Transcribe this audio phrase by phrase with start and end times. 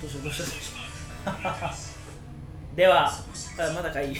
[0.00, 0.78] どうしようどうしようどうしよ
[2.72, 3.12] うではあ
[3.74, 4.12] まだかい。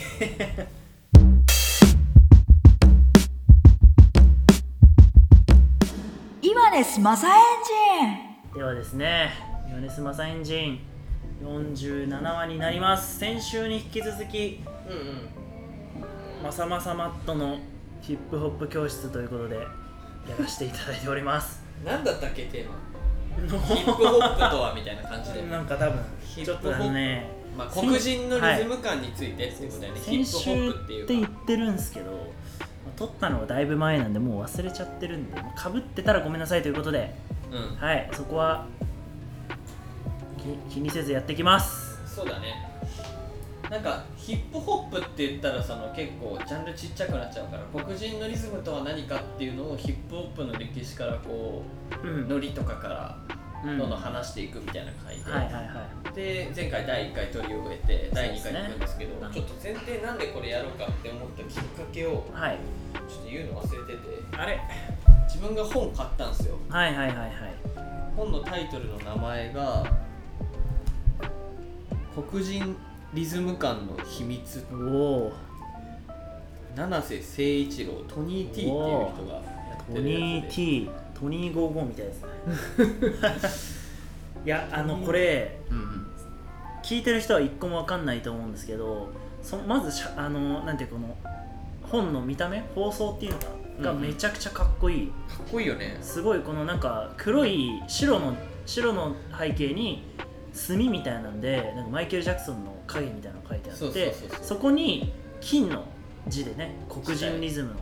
[6.42, 9.30] イワネスマサエンではですね
[9.72, 10.80] ヨネスマサエンジン
[11.42, 13.18] 47話になります。
[13.18, 15.28] 先週に引き続きうんうん。
[16.42, 17.58] まさまさマットの
[18.02, 19.64] ヒップホップ教室ということでや
[20.38, 21.62] らせていただいております。
[21.84, 22.89] 何だったっけテーマ？
[23.48, 25.42] ヒップホップとはみたいな感じで。
[25.42, 26.00] なんか多分
[26.44, 37.14] ちょっとねまあ黒人のリズム感についてってことだよね、ヒ先ップホ週ップっていうって言っかてるんですけど、まあ撮ったのはだいぶ前なんでもう忘れちゃってるんでかぶってたらごめんなさいということで
[37.52, 37.76] うん。
[37.76, 38.08] はい。
[38.12, 38.66] そこは
[40.68, 41.98] 気気にせずやっていきます。
[42.06, 42.68] そうだね。
[43.68, 51.64] なんかヒップホップって言ったらその結構ジャンルちっちゃくなっちゃうから黒人のリズムとは何かっていうのをヒップホップの歴史からこ
[52.00, 52.28] ううん。
[52.28, 53.18] ノリとかから
[53.64, 53.76] うん。
[53.76, 55.60] どんどん話していくみたいな回で、はいはいは
[56.12, 56.14] い。
[56.14, 59.34] で前回第1回取り終えて第2回に行くんですけどね。
[59.34, 62.58] ちょっと前提なんでこれやろうかって思ったきっかけをはい。
[63.08, 64.60] ちょっと言うの忘れててあれ。
[65.26, 66.56] 自分が本買ったんですよ。
[66.68, 67.30] はいはいはいはい。
[68.14, 69.84] 本のタイトルの名前が
[72.14, 72.76] 黒人
[73.12, 74.64] リズム感の秘密。
[74.72, 75.32] おお。
[76.76, 79.42] 七瀬誠一郎トニー・ティーっていう人がや
[79.76, 82.28] トってるニーやつ T トニー55みたいですね。
[84.46, 86.06] いやあのこれでうんうん。
[86.84, 89.10] 聞いてる人は一個も分かんないと思うんですけど
[89.42, 91.16] そまずしゃあのなんていうこの
[91.82, 93.46] 本の見た目放送っていうのか
[93.80, 93.84] な？
[93.86, 94.02] がうんうん。
[94.04, 95.98] めちゃくちゃかっこいい、かっこいいよね。
[96.00, 100.04] すごいこのなんか黒い白の白の背景に
[100.52, 105.84] 墨みたいなんでなんかマイケル・ジャクソンの影みたいなのが書いてあってそこに金の
[106.28, 107.74] 字でね黒人リズムの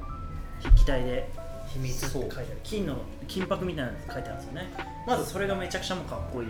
[0.62, 1.30] 筆記体で
[1.69, 4.69] 秘密って書いてある金の金箔みたいなの書いてあるんですよね。
[5.06, 6.48] まずそれがめちゃくちゃもうかっこいい。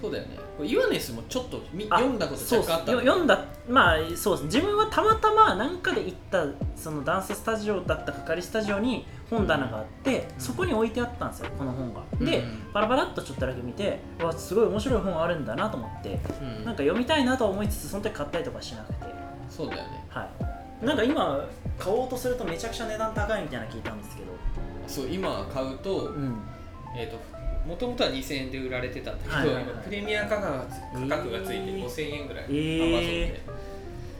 [0.00, 0.36] そうだよね。
[0.56, 4.44] これイワネスもちょっと読んだこと若干あった読んだまあそうです。
[4.44, 6.46] 自分はたまたま何かで行った
[6.76, 9.06] そのダンススタジオだったか仮スタジオに
[9.36, 12.02] 本棚があって、そこに置いてあったんですよこの本が。
[12.20, 12.72] で、うん。
[12.72, 16.64] バラバラっとちょっとだけ見てわすごい面白い本あるんだなと思って、うん。
[16.64, 19.06] なんか読みたいなとは思いつつその時買ったりとかしなくて。
[19.50, 20.04] そうだよね。
[20.08, 20.28] は
[20.82, 20.86] い。
[20.86, 21.44] なんか今
[21.78, 24.28] 買おうとするとめちゃくちゃ値段高いみたいなの聞いたんですけど。
[24.86, 26.38] そう今買うと,、うん。
[26.96, 27.18] えー、と
[27.68, 29.64] もともとは2000円で売られてたんだけど、はいはいはい。
[29.64, 33.32] 今プレミア価格がつ価格がついてえー5000円ぐらい、えー。
[33.32, 33.64] で。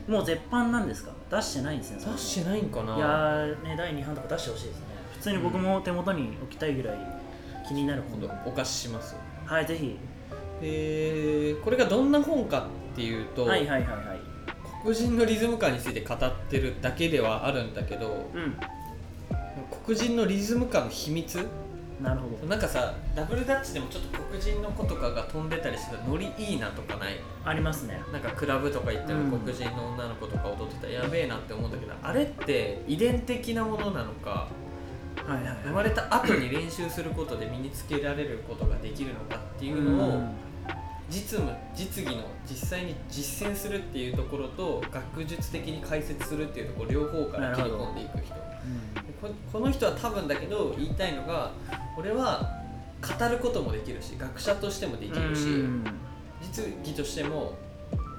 [0.08, 1.12] もう絶版なんですか？
[1.30, 2.97] 出してないんですね出してないんかな？
[2.97, 4.84] いやーね第2版とか出してほしいですね。
[4.84, 4.84] 普
[5.24, 6.98] 通に僕も手元に置きたいぐらい
[7.66, 8.20] 気になる本。
[8.20, 9.16] 今度お貸しします。
[9.46, 9.96] はいぜひ。
[10.60, 14.20] でこれがどんな本かっていうと、はいはいはいはい。
[14.82, 18.54] 黒人のリズム感について語ってるだけではあるんだけどうん。
[19.84, 21.46] 黒人のリズム感の秘密？
[22.02, 22.46] なるほど。
[22.46, 27.14] なんかさダブルダッチでもちょっと黒人の子とかが飛んでたりしてたらノリいいなとかない？
[27.46, 28.02] ありますね。
[28.12, 29.30] なんかクラブとか行ってうん。
[29.30, 34.48] も黒人の女の子とか踊ってたらやべえなって思うんだけど、あれって遺伝的なものなのか
[35.26, 35.56] はいはいはい。
[35.64, 40.22] 生まれた後に練習することで身につけられることができるのかっていうのを、
[41.10, 48.34] 実務実技の実際に実践するっていうところと学術的に解説するっていうところ両方から切り込んでいく人。
[48.34, 51.52] うんでここの人は多分だけど言いたいのが
[51.98, 52.50] 俺は
[53.02, 55.84] 語ることもできるし学者としてもできるし、うん。
[56.41, 57.54] 実技としても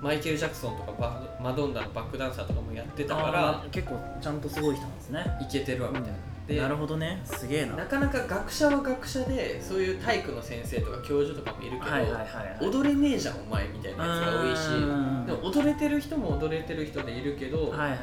[0.01, 5.25] マイケル・ジャクソンとかバマドンナのバックダンサーとかもやってたから結構ちゃんとすごい人なんですね。
[5.41, 6.34] いけてるわみたいな。
[6.47, 7.21] でなるほどね。
[7.25, 7.75] すげえな。
[7.75, 12.25] なかなか学者は学者でそういう体育の先生とか教授とかもいるけど、はいはいはいは
[12.61, 12.67] い。
[12.69, 17.97] 踊れねえじゃんお前みたいなやつが多いしうんでも踊れてる人も踊れてる人でいるけど、はいはいは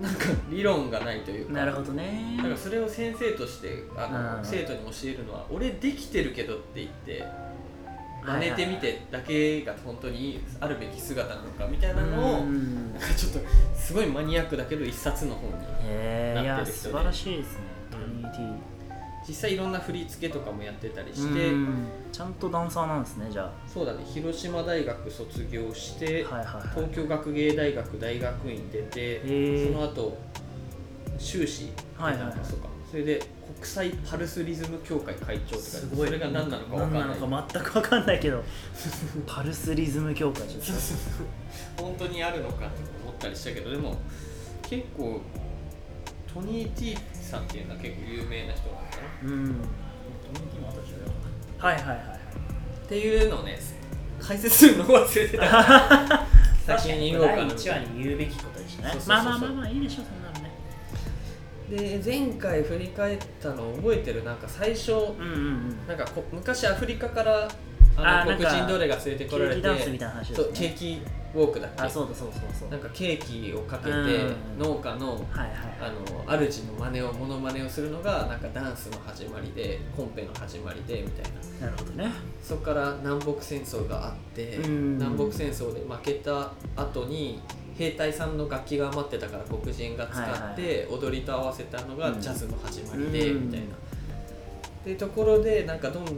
[0.00, 2.34] なんか理論がないというかいなるほどね。
[2.38, 4.44] だからそれを先生としてあの、うん。
[4.44, 7.24] 生徒に教えるのは俺できてるけどって言って
[8.24, 12.92] 真似てみてだけが本当にあるべき姿なのかみたいなのを、うん。
[12.94, 13.40] なんかちょっと
[13.76, 15.56] すごいマニアックだけど一冊の本に
[16.34, 16.72] なってる人で。
[16.72, 17.72] 素晴らしいですね。
[19.26, 21.86] 実際いろんな振り付けとかもやってたりして、うん。
[22.10, 24.04] ちゃんとダンサーなんですねじゃそうだね。
[24.04, 26.62] 広島大学卒業して、あはいはいはい。
[26.74, 29.72] 東京学芸大学大学院出て、ー。
[29.72, 30.18] その後
[31.18, 32.32] 修士はいはいはい。
[32.42, 33.22] そうかそれで
[33.54, 36.08] 国際パルスリズム協会会長とかすごい。
[36.08, 37.00] それが何なのか分かんない。
[37.00, 38.44] 何なのか全く分かんないけど
[39.26, 40.98] パルスリズム協会ちょっそうそう
[41.78, 42.64] そう本当にあるのかと
[43.02, 43.96] 思ったりしたけどでも
[44.62, 45.22] 結構
[46.34, 49.46] トニー・ティーさんっていうのは結構有名な人なのかなとうん。
[49.46, 49.52] ト
[50.40, 51.12] ニー T も後で調べよ。
[51.56, 51.96] はいはいはい。
[51.96, 52.22] はい
[52.84, 53.58] っていうのをね
[54.20, 56.26] 解説するのを忘れてた。
[56.66, 57.36] 先に言おうかな。
[57.36, 59.00] 第1話に言うべきことでしたね。
[59.06, 60.21] まあまあまあまあいいでしょう
[61.76, 65.28] で前回振り返ったのを覚えてるなんか最初うんうんう
[65.84, 65.86] ん。
[65.88, 67.48] なんかこ昔アフリカから
[67.96, 70.36] あの黒人奴隷が連れてこられてケーキダンスみたいな話ね。
[70.36, 71.02] そうケーキ
[71.34, 71.82] ウォークだっけ？
[71.82, 74.36] あそうだそうそうそうなんかケーキをかけてうん。
[74.58, 75.50] 農家のはいはい
[76.28, 81.66] あの主の真似をモノマネをするのがなんかダンスの始まりでコンペの始まりでみたいな。
[81.68, 82.10] なるほどね。
[82.42, 84.98] そこから南北戦争があってうん。
[84.98, 87.40] 南北戦争で負けた後に
[87.76, 92.20] 兵隊さんの楽器が余ってたから黒人が使はいって踊りと合わせたのがうん。
[92.20, 93.46] ジャズの始まりでうん。
[93.46, 93.66] みたいな。
[93.66, 93.68] っ
[94.84, 96.16] ていうところでなんかどんどん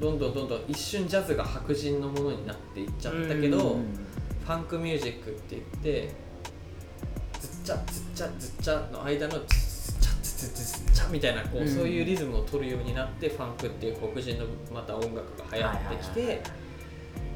[0.00, 3.84] どんどんどんどん一瞬ジャズが白人のものになっていっちゃったけど、うん。
[4.44, 6.14] ファンクミュージックって言って
[7.40, 9.46] ズッチャズッチャズッチャの間のズッ
[10.00, 11.68] チャズッズッズッチャみたいなこう、うん。
[11.68, 16.42] そういうリズムを取るようになってファンクっていう黒人のまた音楽が流行ってきて、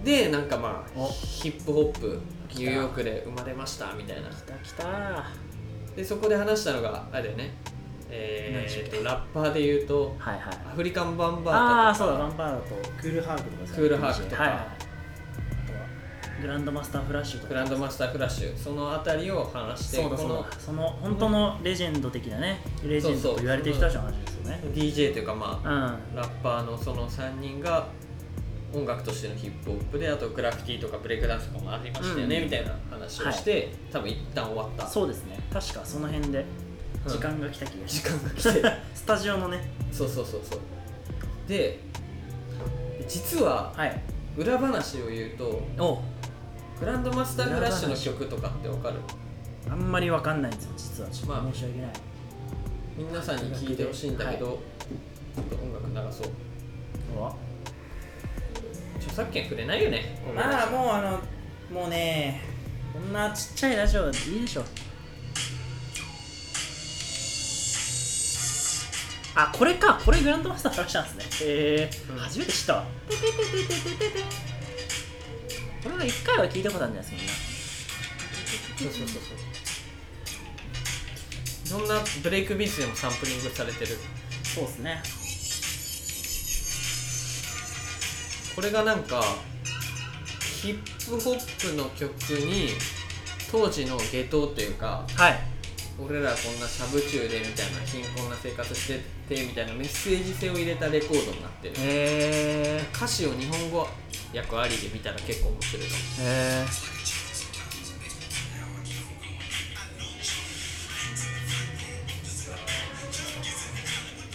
[0.05, 1.09] でなんかまあお。
[1.09, 2.21] ヒップホップ
[2.55, 4.29] ニューヨークで生まれましたみたいな。
[4.29, 5.25] 来た来た。
[5.97, 7.55] でそこで話したのがあれだよね。
[8.13, 10.43] えー、とラッパーで言うとはいはい。
[10.73, 14.43] アフリカンバンバああーそうだータとかバンパーだとクールハークとかクールハークとか。
[14.43, 14.59] はいはい。
[14.59, 14.67] あ
[15.67, 15.79] とは
[16.43, 17.49] グランドマスターフラッシュとか。
[17.51, 24.61] グランドマスターフラッシュそのあたりを話してそうだそうこのだその本当のレジェンド的なねレジェンドと言われてる人たちの話ですよね。
[24.75, 26.17] DJ というかまあうん。
[26.17, 27.87] ラッパーのその3人が
[28.73, 32.45] 音楽としてのヒップホップであとグラフィティとかブレイクダンスとかもありましたよね、うん。
[32.45, 34.87] みたいな話をして、多分一旦終わった。
[34.87, 35.39] そうですね。
[35.53, 36.45] 確かその辺で
[37.05, 37.13] うん。
[37.13, 38.63] 時間が来た気がし時間が来て。
[38.95, 39.71] スタジオのね。
[39.91, 40.61] そうそうそうそう。
[41.49, 41.81] で
[43.09, 44.03] 実ははい。
[44.37, 45.45] 裏話を言うと
[45.79, 46.01] お。
[46.79, 48.97] グランドマスターフラッシュの曲とかってわかる？
[49.71, 51.11] あんまりわかんないんですよ実は。
[51.11, 51.43] ちょっまあ。
[51.43, 51.91] と申し訳ない、
[52.97, 54.55] 皆さんに聞いてほしいんだけど、はい。
[54.55, 56.33] ちょっと音楽流そう。
[57.19, 57.50] お
[59.21, 60.19] 著作権くれないよね。
[60.35, 61.21] まあもうあの
[61.73, 62.41] もうね
[62.93, 64.65] こんなちっちゃいラジオでいいでしょ。
[69.35, 70.01] あこれか。
[70.05, 71.47] これグランドマスターフラッシュなんですね。
[71.49, 72.19] へえ、うん。
[72.19, 72.85] 初めて知ったわ。
[75.83, 77.49] これは一回は聞いたことあるんじゃないです
[78.77, 78.95] かみんな。
[78.95, 79.23] そうそうそう
[81.71, 81.79] そう。
[81.79, 83.97] いろんなブレイクビーツでもサンプリングされてる。
[84.43, 85.01] そうですね
[88.61, 89.23] これがなんか
[90.61, 92.69] ヒップホップの曲に
[93.51, 95.39] 当時の下等というかはい。
[95.99, 101.75] 俺らこんなしゃぶ中でみたいな貧困な生活しててみたいなメッセージ性を入れたレコードになってる。
[101.79, 103.89] へえ歌詞を日本語
[104.35, 105.95] 訳ありで見たら結構面白いかも。
[105.97, 106.67] へえ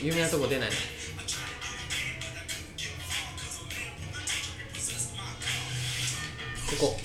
[0.01, 0.75] 有名なとこ出ないの？
[6.79, 6.97] ここ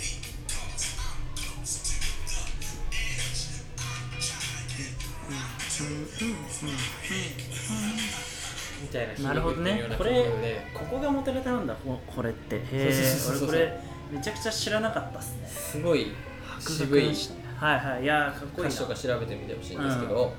[8.83, 10.67] みたいななるほどねこれで。
[10.75, 11.75] ここが元ネタなんだ。
[11.75, 12.57] ここれって。
[12.57, 12.93] へえ。
[13.31, 13.81] 俺これ
[14.11, 15.47] めちゃくちゃ知らなかったっすね。
[15.49, 16.13] すごい
[16.59, 17.15] 渋い。
[17.57, 18.03] はいはい。
[18.03, 18.69] いやーかっこいいな。
[18.69, 20.35] 歌詞とか調べてみてほしいんですけど、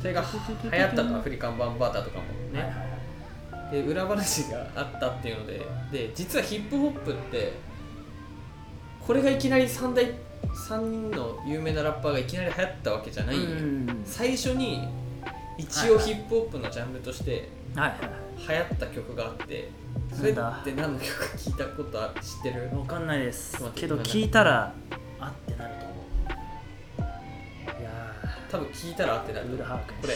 [0.00, 0.28] それが流
[0.70, 1.16] 行ったと。
[1.16, 2.24] アフリカンバンバータとかも。
[2.52, 2.90] ね、はいはいはい。
[3.70, 7.52] で裏話があったっていうのでで実はヒップホップって
[9.06, 10.14] これがいきなり3大
[10.54, 14.02] 3人の有名なラッパーがいきなり流行ったわけじゃないんよ、うん。
[14.04, 14.88] 最初に
[15.58, 19.70] 一応ヒップホップのジャンルとして流行った曲があって
[20.12, 20.40] それって
[20.74, 22.70] 何の曲か聞いたことあ知ってる？
[22.76, 23.58] わかんないです。
[23.74, 24.72] けど聞いたら
[25.18, 25.94] あってなると思
[27.78, 27.80] う。
[27.80, 28.14] いや
[28.50, 29.46] 多分聞いたらあってなる。
[29.46, 30.14] ーウールハークこれ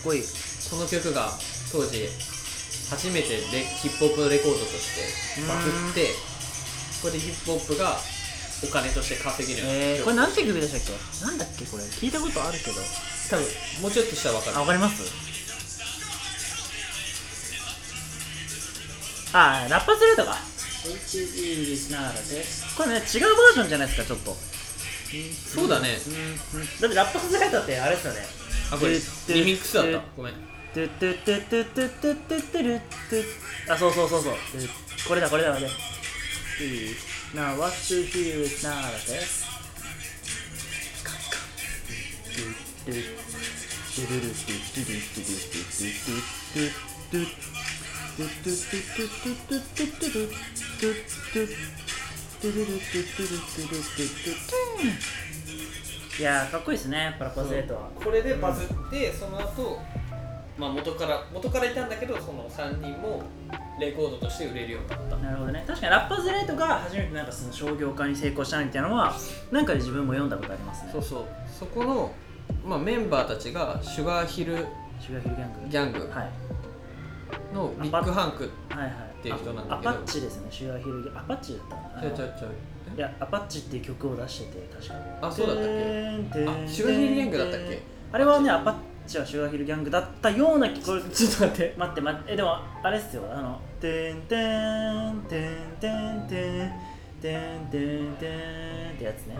[0.00, 0.22] っこいい。
[0.70, 1.30] この曲が
[1.70, 2.08] 当時
[2.90, 6.10] 初めてレヒップホップレコードとしてバズって
[7.02, 7.96] これでヒップホップが
[8.62, 10.80] お金として稼げるようになったえー、これなんて曲でしたっ
[11.20, 11.24] け？
[11.26, 11.84] なんだっけこれ。
[11.84, 12.80] 聞いたことあるけど。
[13.30, 13.46] 多分
[13.82, 14.56] もうちょっとしたら分かる。
[14.56, 15.02] あわかります？
[19.32, 20.36] あラッパーズルートか
[20.84, 22.44] ？HG リスナーだぜ
[22.76, 24.36] これね違うバージョンじゃないですかちょっと。
[25.54, 25.98] そうだね。
[26.52, 28.39] うんだって Rapper's Delight ってあれですよね
[28.72, 28.98] あこれリ
[29.44, 30.02] ミックスだった？
[30.16, 30.34] ごめん。
[30.72, 34.34] トゥトゥトゥトゥトゥトゥトゥトゥルトゥあそうそうそうそう。
[35.08, 35.66] これだこれだこれ
[37.34, 39.46] Now what you hear is not a test
[56.20, 57.88] いやーかっこいいですねパラパズエイトは。
[57.94, 59.80] これでバズってその後
[60.58, 63.22] まあ、元から元からいたんだけどその3人も
[63.80, 65.16] レコードとして売れるようになった。
[65.16, 65.64] なるほどね。
[65.66, 69.14] 確かにラッパーズライトが初めてなんかその商業化に成功したみたいなのは
[69.50, 70.90] なんかで自分も読んだことありますね。
[70.92, 71.24] そうそう。
[71.58, 72.12] そこの、
[72.66, 74.66] まあ、メンバーたちがシュガーヒル
[75.00, 75.68] シュガーヒルギャング？
[75.70, 75.98] ギャング。
[76.12, 77.54] はい。
[77.54, 79.90] のビッグハンクはいはいていう人なんだけど。
[79.90, 81.18] アパッチですねシュガーヒルギャング。
[81.20, 82.02] アパッチだったかな。
[82.02, 82.48] ちょいちょ
[82.96, 84.94] いやアパッチっていう曲を出してて確か。
[85.28, 86.44] あそうだったっけ？
[86.44, 87.82] けあシュガーヒルギャングだったっけ？
[88.12, 88.74] あれはねアパッ
[89.06, 92.32] チはシュガーヒルギャングだったような気これ ちょっと待って待って待って。
[92.32, 93.22] えでもあれっすよ。
[93.32, 96.72] あの「てんてんてんてんてん
[97.20, 99.36] てんてんてん」ってやつね。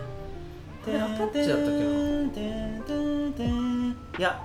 [0.87, 1.71] あれアパッチだったっけ？
[1.71, 2.93] なてんてんて
[3.29, 4.41] んてんいや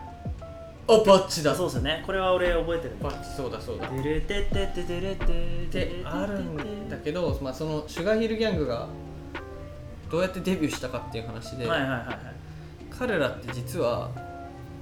[0.88, 8.88] アパッチだそうっすよねこれは俺覚えてるアパッチそうだそうだてれててててれてであるんだけど、まあ、そのシュガーヒルギャングが
[10.10, 12.18] どうやってデビューしたかっていう話で、はいはいはいはい。
[12.90, 14.10] 彼らって実は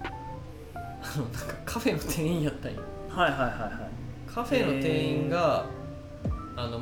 [0.03, 2.81] あのなんかカフェの店員やったんよ。
[3.11, 3.89] はいはいはいは
[4.31, 4.33] い。
[4.35, 5.67] カフェの店員が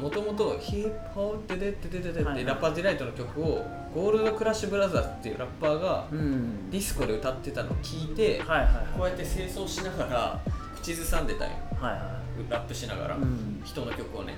[0.01, 2.45] もともとヒップホップでででででではいはい。
[2.45, 6.71] Rapper's Delight の曲をコールドクラッシュブラザーズっていうラッパーがうん。
[6.71, 8.87] ディスコで歌ってたのを聞いてはいはいはい。
[8.97, 10.41] こうやって清掃しながら
[10.81, 11.57] 口ずさんでたんよ。
[11.81, 13.63] はいはラップしながら、いうん。
[13.65, 14.35] 人の曲をね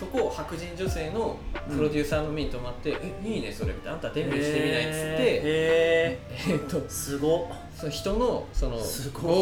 [0.00, 1.36] そこを白人女性の
[1.68, 7.70] プロデューサーの目に留まって「えいいねそれ」みたいな「あんたデビューしてみない」っつってへえっとーすごっ。
[7.76, 8.82] その人のそのゴ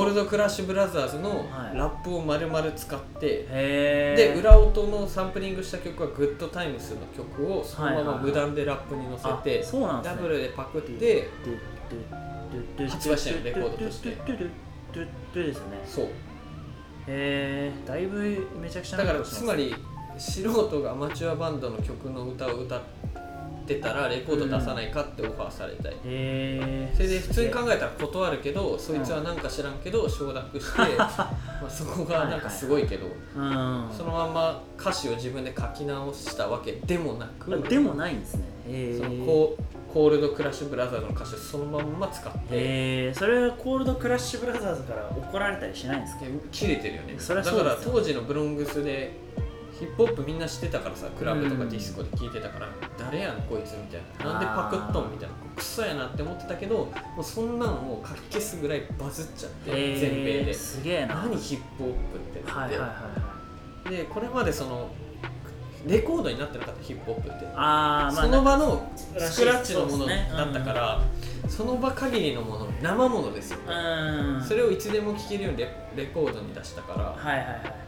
[0.03, 1.77] ールドクラッシュブラザーズのはい。
[1.77, 8.25] ラップを丸々使って、へで裏音のサンプリングした曲はグッドタイムスの曲をそのままはいはいはい。
[8.27, 10.17] 無断でラップに乗せて、あそうなんですね。
[10.17, 11.29] ダブルでパクって
[12.89, 14.17] 発売したよレコードとしてで
[15.53, 16.09] すよねそうへ
[17.07, 19.75] えだいぶめちゃくちゃだからつまり
[20.19, 22.81] 素人がアマチュアバンドの曲の歌を歌っ
[23.67, 31.07] てたらレコード出さないかってオファーされたり、へえそれで普通に考えたら断るけどそいつはなんか知らんけど承諾して、 ま
[31.67, 33.89] あそこがなんかすごいけど、うん。
[33.97, 38.45] そのまま歌詞を自分で書き直したわけでもなくあでもないんですね。
[38.69, 42.39] へそのえコーコールドクラッシュブラザーズの歌詞をそのまんま使ってへ
[43.09, 46.25] えそれはコールドクラッシュブラザーズから怒られたりしないんですか？
[46.53, 47.17] 切れてるよね。
[47.19, 49.13] だから当時のブロンクスで
[49.79, 52.69] ヒップホップみんな知ってたからさクラブとかディスコで聴いてたから、
[52.99, 54.33] 誰やんこいつみたいな。
[54.33, 55.35] なんでパクっとんみたいな。
[55.55, 60.53] クソやなって思ってたけどもうそんなんもうかき消すぐらいバズっちゃって、全米で。
[60.55, 61.15] すげえな。
[61.17, 62.95] 何ヒップホップってなって、はいはいは
[63.87, 63.97] いはい。
[63.99, 64.89] でこれまでその
[65.87, 67.47] レコードになってなかったヒップホップって。
[67.55, 71.01] ああまあその場のスクラッチのものだったから、
[71.49, 73.73] その場限りのもの生ものですよ、う
[74.41, 77.88] んそれをいつでも聴けるようにレレコードに出したから、はいはいはい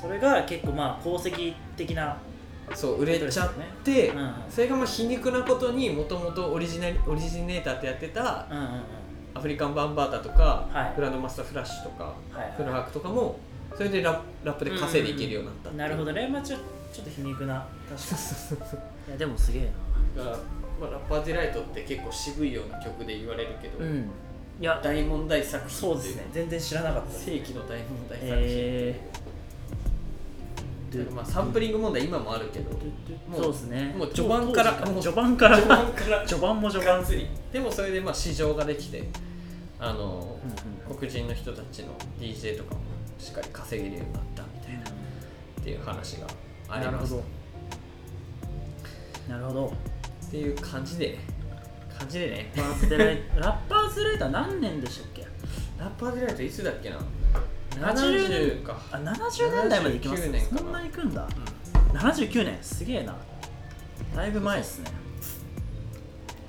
[0.00, 2.16] それが結構まあ功績的な
[2.74, 3.52] そう売れちゃっ
[3.84, 8.70] て、うんうんそれがまあ皮肉なことにもともとオリジナルオリジネーターってやってたうんうんうん。
[9.32, 10.92] アフリカンバンバータとか、はい。
[10.96, 13.38] グランドマスターフラッシュとか、はいはいフルハックとかも
[13.76, 15.76] それでラップラップで稼いでいけるようになったっていう。
[15.78, 16.28] なるほどね。
[16.28, 16.56] まあちょ
[16.92, 17.66] ちょっと皮肉な。
[17.88, 18.76] 確か
[19.06, 19.08] に。
[19.08, 19.72] いやでもすげえ
[20.16, 20.36] だから、
[20.80, 24.10] まあ、 Rapper's Delight って結構渋いような曲で言われるけど、なうん。
[24.60, 26.26] いや大問題作品そうですね。
[26.32, 29.29] 全然知らなかった世紀の大問題作品、えだから
[31.14, 33.94] まあサンプリング問題今もあるけどー、もうそうですね。
[33.96, 35.56] もう序盤から序盤から。
[35.56, 36.26] 序盤から。
[36.26, 36.96] 序盤も序盤。
[36.98, 39.08] がっつりでもそれでまあ市場ができて
[39.78, 40.38] あの、
[40.90, 42.80] うん黒人の人たちの DJ とかも
[43.18, 44.84] しっかり稼げるようになったみたいなっ
[45.62, 46.26] ていう話が
[46.68, 47.12] あります。
[47.12, 47.24] なるほど。
[49.28, 49.72] なるほど。
[50.26, 51.16] っていう感じで
[51.96, 52.50] 感じでね。
[52.56, 55.24] Rapper's Delight 何年でしたっけ？
[55.78, 56.96] ラッパー Delight いつだっけな？
[57.70, 58.80] 70 70か。
[58.92, 60.58] あ70年代まで行きます79年かな。
[60.58, 61.28] そんな行くんだ、
[61.92, 62.58] 79年。
[62.62, 63.16] すげえな。
[64.14, 64.90] だいぶ前ですね。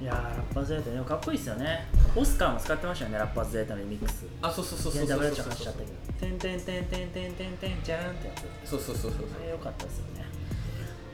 [0.01, 1.85] いやーラッパーズデータでもかっこいいっすよね。
[2.15, 4.25] オスカーも使ってましたよねラッパーズデータのリミックス。
[4.41, 5.91] あそうそうそうそうそうそうちゃん走っちゃったけど。
[6.21, 10.25] てんてんてんてんてんてんてんじゃーんってやつそうそうそうそうあれ良かったですよね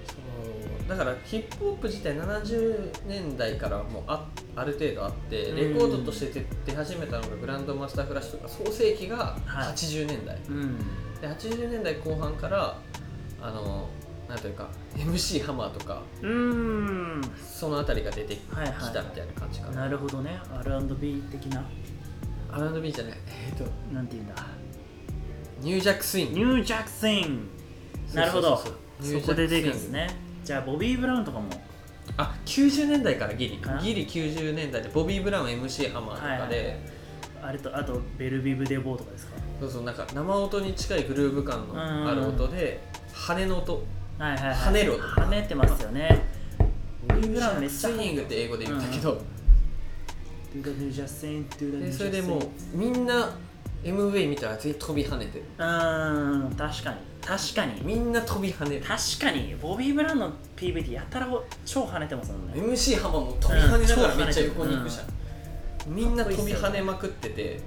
[0.05, 4.25] そうだからヒップホップ自体70年代からもうあ
[4.57, 5.73] ある程度あってうん。
[5.73, 9.73] レコードとして出出始めたのがグランドマスターフラッシュとか創世期がはい。
[9.73, 10.77] 80年代、うん。
[11.21, 12.77] で80年代後半から
[13.41, 13.87] あの
[14.27, 17.21] なんというか MC ハマーとかうーん。
[17.47, 20.39] そのあたりが出てきたはいはいみたいな感じかな、なるほどね。
[20.65, 21.63] R&B 的な。
[22.51, 23.17] R&B じゃない。
[23.49, 24.35] えっ、となんて言うんだ。
[25.61, 26.39] ニュージャックスイング。
[26.39, 27.49] ニュージャックスイン
[28.13, 28.57] なるほど。
[28.57, 30.09] そこで出るんですね。
[30.43, 31.49] じゃあボビー・ブラウンとかも
[32.17, 33.59] あ90年代からギリ。
[33.81, 36.77] ギリ90年代でボビー・ブラウン MC ハマーとかで、はいはい
[37.39, 39.33] あれとあとベルビブ・デ・ボーとかですか？
[39.61, 42.81] そうそうなんか生音に近いグルーヴ感のある音で
[43.13, 43.83] 羽の音。
[44.17, 44.55] はいはいはい。
[44.55, 45.03] 跳ねる音。
[45.03, 46.23] 跳ねてますよね。
[47.07, 49.21] ボビー・ブラウンめっちゃスイングって英語で言ったけど、
[50.55, 52.41] the new でそれでもう
[52.73, 53.29] みんな
[53.83, 55.45] MV 見たら全員飛び跳ねてる。
[55.59, 56.97] うーん確かに
[57.27, 57.81] 確かに。
[57.83, 58.81] みんな飛び跳ねる。
[58.81, 59.53] 確かに。
[59.61, 61.27] ボビー・ブラウンの PV ってやたら
[61.65, 62.53] 超跳ねてますもんね。
[62.53, 65.03] MC 浜も飛び跳ねながらうんめっちゃ横に行くじゃ
[65.89, 67.59] ん、みんな飛び跳ねまくってて。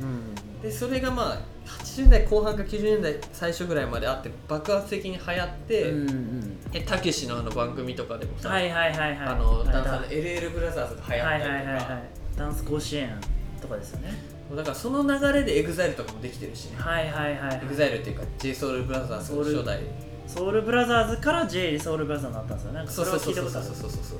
[0.00, 1.38] うんでそれがまあ
[1.68, 12.36] 80年代後半か90年代最初ぐらいまであって爆発的に流行って、たけしのあの番組とかでもさ、はいはいはいはいあのダンサーのは LL ブラザーズが流行ったりとか、はいはい。
[12.36, 13.20] ダンス甲子園
[13.60, 16.76] とかですよねだからその流れで EXILE とかもできてるしね。
[16.78, 17.60] はいはいはいはい。
[17.70, 19.80] EXILE っていうか JSOULBROTHERS のソウル初代
[20.26, 22.86] ソウルブラザーズから J ソウルブラザーズになったんですよね。
[22.86, 23.66] それそうは聞いたことある。
[23.66, 24.18] そうそうそうそう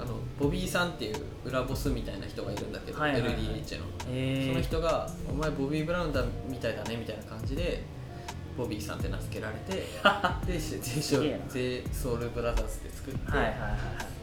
[0.00, 3.30] あのボビーさんっていう裏ボスみたいな人がいるんだけど、はいはいはい。
[3.32, 3.84] LDH の。
[4.08, 7.82] えー、その人が「お前ボビー・ブラウンだみたいだね」みたいな感じで
[8.56, 9.86] ボビーさんって名付けられて
[10.46, 13.78] で j ソウルブラザーズって作って、はいはいはいはい。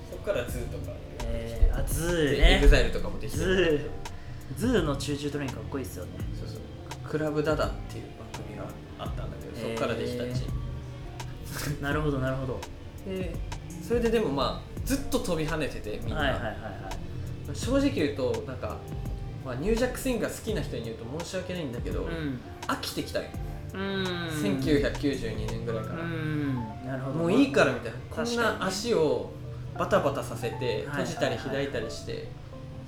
[0.10, 0.92] そこから ZOO とか。
[1.24, 6.12] えー、あ ZOO でね EXILE とかもできて ZOO ZOO の Choo Choo TRAIN かっこいいっすよね。
[6.40, 6.60] そうそう。
[7.10, 8.64] クラブダダっていう番組が
[9.00, 12.60] あったんだけどそこからできたチーム、 なるほどなるほど。
[13.06, 13.36] で
[13.86, 16.54] それででもまあずっと飛び跳ねててみんな、はいはいはいは
[17.52, 17.56] い。
[17.56, 18.78] 正直言うとなんか、
[19.46, 22.40] まあ、ニュージャックスインが好きな人に言うと申し訳ないんだけど、うん。
[22.68, 23.26] 飽きてきたよ、
[23.74, 24.28] うーん
[24.62, 26.56] 1992年ぐらいから、うん。
[26.86, 27.18] なるほど。
[27.18, 27.98] もういいからみたいな。
[28.10, 29.32] こんな足を
[29.78, 31.04] バタバタさせてはい。
[31.04, 32.30] 閉じたり開いたりして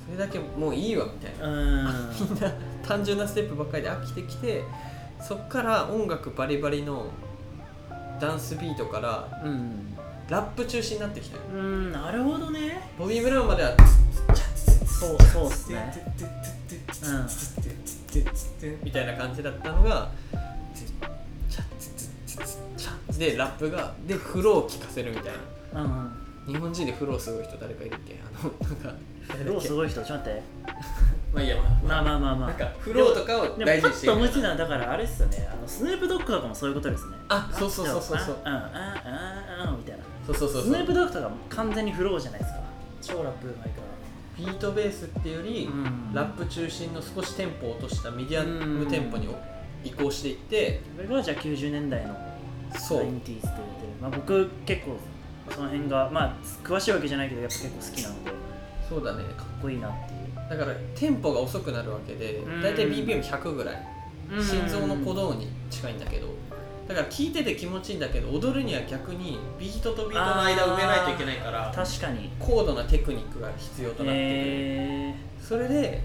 [0.05, 2.51] それだけもういいわみたいな、うみんんな
[2.86, 4.63] 単純なステップばっかりで飽きてきて
[5.22, 7.07] そっから音楽バリバリの
[8.19, 9.89] ダンスビートからうん。
[10.29, 11.43] ラップ中心になってきたよ。
[11.53, 12.81] うんなるほどね。
[12.98, 13.75] ボビー・ブラウンまでは
[14.86, 15.93] そうそうっすね。
[18.81, 20.10] みたいな感じだったのが
[23.17, 25.33] でラップがでフローを聴かせるみたい
[25.74, 25.81] な。
[25.81, 25.91] うん
[26.48, 26.53] うん。
[26.53, 28.17] 日本人でフローすごい人誰かいるっけ？
[28.41, 28.93] あのなんか
[29.46, 30.44] ローすごい人ちょっと待って。
[31.34, 32.03] まあいいやままあ。
[32.03, 35.50] まあまあまあなんかフローとかをでも大パッと思い事にしてるついたのはだからあれっすよね。
[35.51, 37.18] あのスヌープドッグとかもそういうことですね。
[37.30, 38.38] あそうそうそうそうそう。
[38.46, 40.03] うんうんうんうんみたいな。
[40.27, 40.72] そうそうそうそう。
[40.72, 42.59] スヌープドッグとかも完全にフローじゃないですか。
[43.01, 43.81] 超ラップうまいか
[44.38, 46.14] ビートベースっていうより、うん。
[46.14, 49.27] ラップ中心の少しテンポを落としたミディアムテンポに
[49.83, 52.16] 移行していってらこれがじゃあ90年代の
[52.77, 53.01] そう。
[53.01, 53.57] 90s って言われてる
[54.01, 54.98] まあ僕結構
[55.50, 58.31] その辺がまあ詳しいわけじゃないけどやっぱ結構好きなので。
[58.31, 58.43] か
[58.89, 59.24] そうだね。
[59.24, 60.50] っこいいなっていう。
[60.50, 62.61] だからテンポが遅くなるわけでうん。
[62.61, 63.87] だいたい BPM100 ぐらい。
[64.41, 66.27] 心臓の鼓動に近いんだけど。
[66.87, 72.29] だから聴いてて気持ちいいんだけど踊るには逆にビートとビートの間を埋めないといけないから確かに。
[72.39, 76.01] 高度なテクニックが必要となってくる、えそれで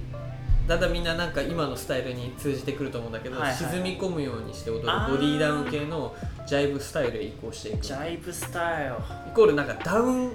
[0.68, 3.56] だんだんみんななんか今のスタイルに通じてくると思うんだけど、はいはい。
[3.56, 6.14] 沈み込むようにして踊るボディーダウン系の
[6.46, 7.78] ジャイブスタイルへ移行していく。
[7.78, 8.92] ー、ジャイブスタイル。
[8.92, 8.96] イ
[9.34, 10.32] コールなんかダウン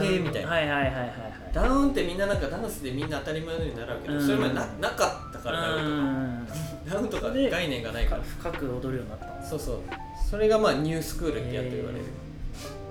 [0.00, 1.25] 系みたいな、はいはいはいはいはい
[1.56, 4.26] ダウンってみんななんかダンスでみんな当たり前のように習うけど、うん。
[4.26, 6.46] それまでななかったからダウンとか、うん。
[6.90, 8.22] ダウンとかで概念がないから。
[8.22, 9.78] 深く踊るようになったそうそう。
[10.28, 12.04] それがまあニュースクールってやって言われる、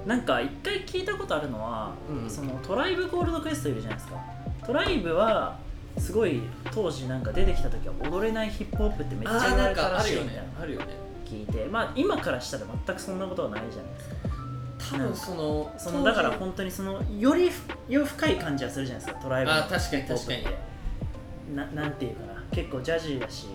[0.07, 2.29] なんか一回聞いたことあるのは、うん。
[2.29, 4.19] そのトライブゴールドクエストいるじゃないですか。
[4.65, 5.59] トライブは
[5.99, 6.41] すごい
[6.73, 10.29] 当時なんか出てきた時は踊れないヒップホップってめっちゃ言われたあーなんからあるよね。
[10.29, 10.87] しいみたいなあるよね。
[11.23, 11.65] 聞いて。
[11.65, 14.14] まあ今からしたら全くそんなことはないじゃないですか
[14.91, 17.51] 多分そのそのだから本当にそのより
[17.89, 19.57] より深い感じはするじゃないですかトライブの。
[19.57, 22.43] あ確かにヒップホップって確ななんていうかな。
[22.51, 23.47] 結構ジャジーだし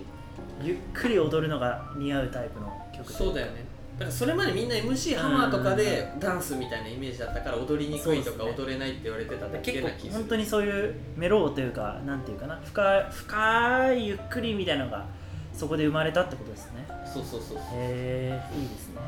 [0.62, 3.14] ゆっくり踊るのが似合うタイプの曲で。
[3.14, 3.64] そうだよね。
[3.99, 10.07] だからそれまでみんな MC ハマーとかでダンスみたいなイメージだったから踊りにくいとか踊れないって言われてただけ結な気す。
[10.07, 15.05] る構本当にそういうメローというかなんていうかな深い深いゆっくりみたいなのが
[15.53, 16.87] そこで生まれたってことですね。
[17.05, 17.59] そうそうそうそう。
[17.59, 19.01] へえいいですね。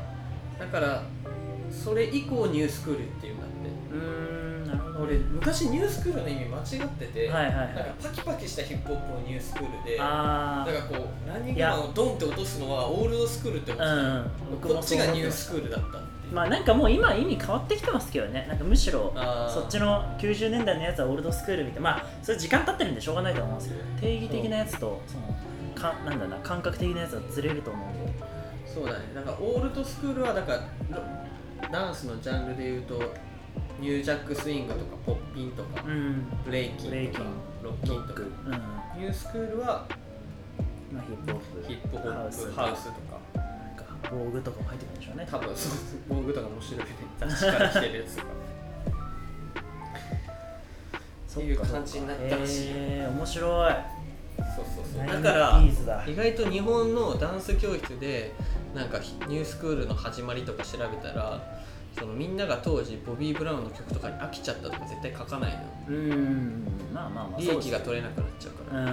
[0.59, 1.03] だから
[1.73, 3.53] それ以降ニュースクールっていうんだって。
[3.93, 4.99] うーんなるほど。
[5.05, 7.75] 俺昔ニュースクールの意味間違ってて、はいはいはい。
[7.75, 15.99] なんかパキパキしたヒップホップをニュースクールであだからこうランニングマンをドンって落とすのはオールドスクールって思ってたの、うん僕もこっちがニュースクールだった
[16.31, 18.45] まあなんかもう今意味変わってきてますけどね。
[18.47, 19.13] なんかむしろ
[19.53, 25.35] そっちの90年代のやつはオールドスクールみたいなまあそれ時間経ってるんでしょうがないと思うんですけど定義的なやつとその
[25.75, 28.13] かなんだな感覚的なやつはずれると思うんで。
[28.65, 29.05] そうだね。
[29.13, 30.59] なんかオールドスクールはだから
[31.71, 33.01] ダンスのジャンルで言うと
[33.79, 36.25] ニュージャックスイングとかポッピンとか、うん。
[36.45, 37.25] ブレイキンとか
[37.61, 38.21] ロッキンとか。
[38.45, 38.51] うん。
[38.51, 39.85] まあニュースクールは
[40.91, 41.67] ヒップホップ。
[41.67, 42.09] ヒップホップ
[42.51, 42.85] ハウス。
[42.85, 43.19] とか。
[43.35, 43.41] な
[43.73, 45.27] んか防具とかも入ってくるんでしょうね。
[45.29, 46.85] 多分そう防具とか面白いね
[47.19, 48.27] 雑誌から来てるやつとか。
[51.27, 53.73] そっていう感じになったらしいへえ面白い。
[54.37, 55.21] そうそうそう。
[55.21, 55.61] だから
[56.07, 58.31] 意外と日本のダンス教室で
[58.73, 61.39] なんかニュースクールの始まりとか調べたら
[61.97, 65.59] そのみんなが当時ボビー・ブラウンの曲とかに飽きちゃったとか絶対書かないの。
[65.89, 68.87] うーんまあまあまあ利益が取れなくなっちゃうから、うん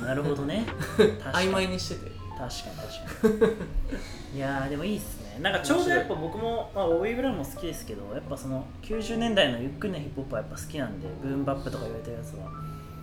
[0.00, 0.66] うんなるほどね。
[1.32, 2.10] 曖昧にしてて。
[2.36, 3.56] 確かに確か
[4.32, 4.36] に。
[4.36, 5.38] いやーでもいいっすね。
[5.40, 12.50] なんかちょうどやっぱ僕も、まあ、ボビー・ブラウンも好きですけどやっぱその90年代のゆっくりなヒップホップはやっぱ好きなんでブーンバップとか言われてるやつは。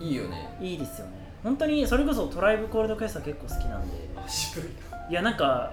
[0.00, 0.56] いいよね。
[0.60, 1.34] いいですよね。
[1.42, 4.08] 本当にそれこそトライブコールドクエストは結構好きなんで。
[4.16, 4.70] あ渋い
[5.10, 5.72] いやなんか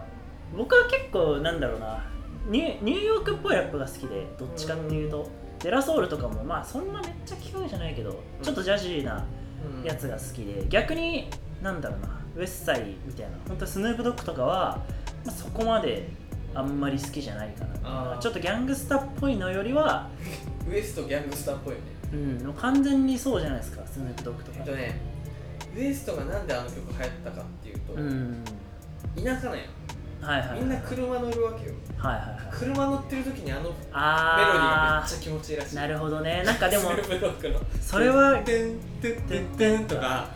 [0.55, 2.05] 僕は結構なんだろうな。
[2.47, 5.29] ニュニューヨークっぽいラップが好きでどっちかっていうと。
[5.59, 9.23] デラソウルとかもまあそんなめっちゃ聞くじゃないけどちょっとジャジーな
[9.79, 9.83] うん。
[9.83, 11.29] やつが好きで逆に
[11.61, 12.19] なんだろうな。
[12.35, 13.37] ウエストサイみたいな。
[13.47, 14.83] 本当スヌープドッグとかは、
[15.25, 16.09] まあ、そこまで
[16.55, 18.17] あんまり好きじゃないかな。
[18.19, 20.09] ちょっとギャングスタっぽいのよりは、
[20.69, 21.85] ウエストギャングスターっぽいよね。
[22.45, 24.57] うん、完全にそうじゃないですかスヌープドッグとか。
[24.59, 24.99] えっとね
[25.75, 28.43] ウエストがなんであの曲流行ったかっていうと、うん。
[29.15, 29.63] 田舎なんや
[30.21, 30.59] はいはいはい。
[30.59, 31.73] みんな車乗るわけよ。
[31.97, 32.37] はいはいはい。
[32.51, 35.75] 車乗ってる時にあのメロディーがあめっちゃ気持ちいいらしい。
[35.75, 36.43] ーなるほどね。
[36.45, 36.91] なんかでも
[37.81, 40.27] それは「てんてんてんてん」とか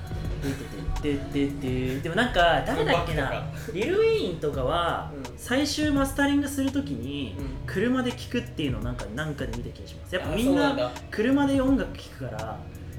[1.01, 3.43] でもなんか誰だっけな
[3.73, 12.57] リル・ウェインとかはうん最終マスタリングするときにうん車で聴くっていうのをなんかなんかで見た気がしますやっぱあみんな車で音楽聴くから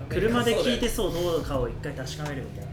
[0.08, 2.70] 車で聴いてそうどうかを一回確かめるみたいな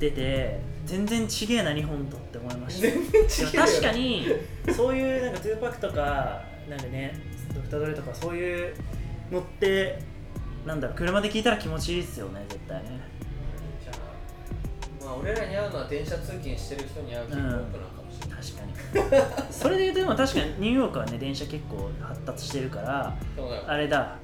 [0.00, 2.88] 言ってて全然ちげえな日本とって思いました。
[2.88, 4.26] 全然違確かに
[4.74, 7.14] そういうなんか2パックとかなんかね
[7.54, 8.74] ドクタードレとかそういう
[9.30, 9.98] のって
[10.66, 13.00] なんだろう車で聴いたら気持ちいいですよね絶対ね。
[13.82, 13.92] じゃ。
[13.92, 19.52] あまあ俺らに合うのは電車通勤してる人に合うヒップホップなのかもしれない、確かに。
[19.52, 23.64] それで言うとでも確かにニューヨークはね電車結構発達してるからそうだよ。
[23.66, 24.18] あれだ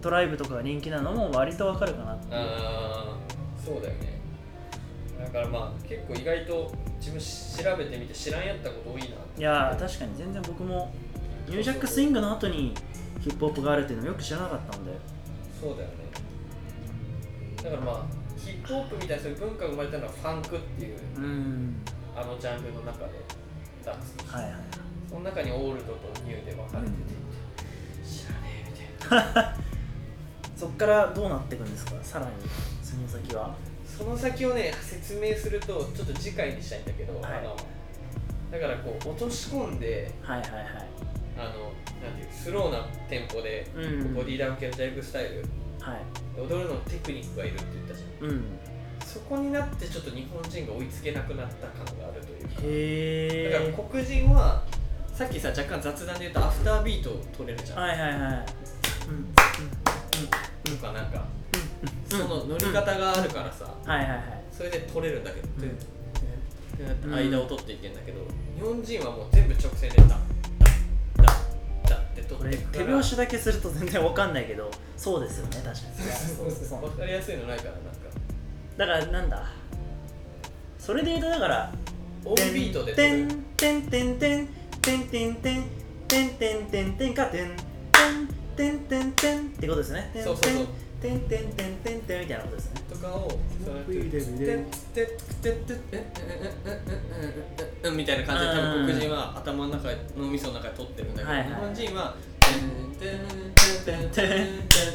[0.00, 2.40] ドライブとかが人気なのも割とわかるかなっていう。
[3.64, 4.19] そうだよね
[5.24, 10.92] だからまあ結構意外と自分調べてみて知らんやったこと多いないやー確かに全然僕も
[11.46, 12.74] ニュージャックスイングの後に
[13.20, 14.92] ヒップホップがあるっていうのよく知らなかったんで。
[15.60, 15.94] そうだよね。
[17.62, 18.04] だからまあ
[18.38, 21.76] ヒップホップみたいなそういう文化が生まれたのはファンクっていううん。
[22.16, 23.12] あのジャンルの中で。
[23.84, 24.16] ダンス。
[24.34, 24.54] はいはい。
[25.08, 26.94] その中にオールドとニューで分かれてて、
[28.08, 29.56] 知らねえみたいな。
[30.56, 31.92] そっからどうなっていくんですか？
[32.02, 32.32] さらに
[32.82, 33.54] その先は
[34.00, 37.32] その先をね説明するとちょっと次回にしたいんだけど、はい。
[37.38, 37.56] あの
[38.50, 40.64] だからこう落とし込んではいはいはい。
[41.36, 41.70] あの
[42.02, 44.14] なんていうスローなテンポで、うん。
[44.14, 45.44] ボディーダウン系のジャイブスタイル。
[45.80, 46.40] はい。
[46.40, 48.30] 踊るのテクニックがいるって言ったじゃん。
[48.30, 48.44] うん。
[49.04, 52.54] そこになってちょっと日本人が追いつけなくなった感があるというか。
[52.62, 54.64] へえだから黒人は
[55.12, 58.46] さっきさ若干雑談で言うとアフタービートを取れるじゃん、はいはいはい。
[59.10, 60.78] うん。
[60.78, 61.24] とかなんか、
[62.10, 64.22] その乗り方があるからさ、はいはいはい。
[64.52, 65.48] それで取れるんだけど、
[67.04, 67.14] うん。
[67.14, 68.20] 間を取っていけんだけど、
[68.56, 70.20] 日本人はもう全部直線でダッダッ
[71.88, 72.84] ダッって取これっていくから。
[72.86, 75.76] 手拍子だけすると全然わかんないけどそうですよね確かに。
[75.76, 77.90] そうそうそう分かりやすいのないからなんか。
[78.76, 79.46] だからなんだ？
[80.78, 81.72] それで言うとだから
[82.24, 84.48] オンビートで取てんてんてんてん
[84.80, 85.60] てんてんてん
[86.08, 87.56] てんてんてんてんかてん
[88.56, 90.66] てんてんてんってことですねそうそうそう
[91.00, 92.82] てんてんてんてんてんみたいなことですね。
[92.90, 93.30] とかを
[93.64, 94.20] そのてて
[94.92, 95.06] て
[95.42, 96.04] てて
[97.90, 102.60] みたいな感じで多分黒人は頭の中脳みその中で撮ってるんだけど、日本人はてん
[102.96, 103.18] てん
[103.84, 104.36] てんてん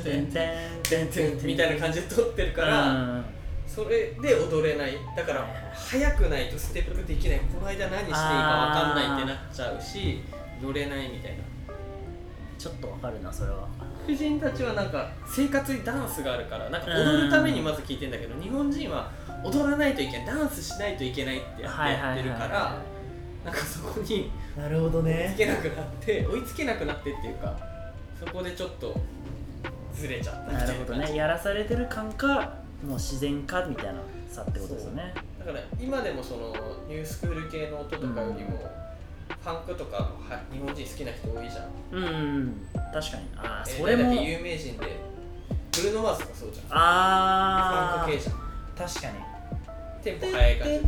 [0.03, 3.23] てんてんてんみたいな感じで撮ってるから、
[3.67, 10.21] それで踊れないだから早くないとステップできないこの間何していいか分かんないってなっちゃうし
[10.61, 11.43] 乗れないみたいな
[12.57, 13.67] ちょっとわかるなそれは
[14.05, 19.11] 黒人たちはなんか生活にダンスがあるからなんか踊るためにまず聞いてんだけど日本人は
[19.43, 22.77] 踊らないといけないダンスしないといけないってやってるから
[23.43, 27.57] なんかそこになるほど追いつねけなくなって追いつけなくなってっていうか
[28.19, 28.95] そこでちょっと
[29.93, 31.15] ずれちゃったみたないるほどね。
[31.15, 33.93] やらされてる感かもう自然かみたいな
[34.29, 35.13] 差ってことですよね。
[35.39, 36.53] だから今でもその
[36.87, 40.11] ニュースクール系の音とかよりも、ファンクとかは
[40.51, 41.69] 日本人好きな人多いじゃん。
[41.91, 43.23] うん確かに。
[43.37, 44.97] ああえーそれも有名人で
[45.71, 46.77] ブルーノ・マーズとかそうじゃん。
[46.77, 48.35] ああンク系じゃん。
[48.87, 49.13] 確かに。
[50.03, 50.75] テンポ速い感じ。
[50.75, 50.79] あ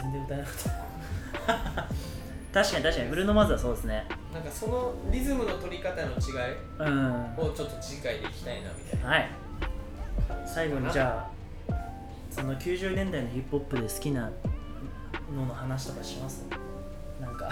[0.00, 1.88] 全然歌えなかった。
[2.52, 3.08] 確かに確かに。
[3.08, 4.06] ブルーノ・マーズはそうですね。
[4.32, 9.08] なんかそのリズムの取り方の違いうんをちょっと次回でいきたいなみたいな。
[9.08, 9.30] はい。
[10.46, 11.28] 最後にじゃ
[11.70, 11.74] あ
[12.30, 14.30] その90年代のヒップホップで好きな
[15.36, 16.44] のの話とかします？
[17.20, 17.50] なんか。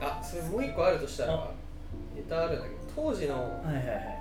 [0.00, 1.50] あ、それもう一個あるとしたらあ、
[2.14, 4.18] ネタあるんだけど、当時のはいはいはい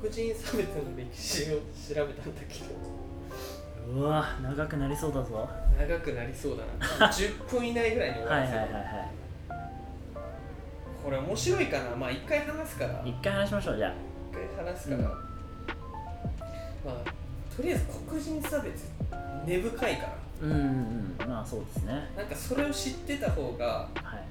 [0.00, 5.48] 黒人差別の歴史を調べたんだけど、うわ長くなりそうだぞ。
[5.78, 6.64] 長くなりそうだ
[6.98, 7.10] な。
[7.10, 9.08] 10分以内ぐらいに終わはいはいはいは
[11.02, 11.96] これ面白いかな？
[11.96, 13.02] まあ一回話すから。
[13.04, 13.94] い一回話しましょうじゃ
[14.30, 15.04] 一回話すから、うん。
[15.04, 15.10] ま
[16.86, 18.84] あとりあえず黒人差別
[19.46, 20.08] 根深いから。
[20.08, 20.56] あうんうん
[21.20, 21.28] うん。
[21.28, 22.10] まあそうですね。
[22.16, 24.24] なんかそれを知ってた方がはい。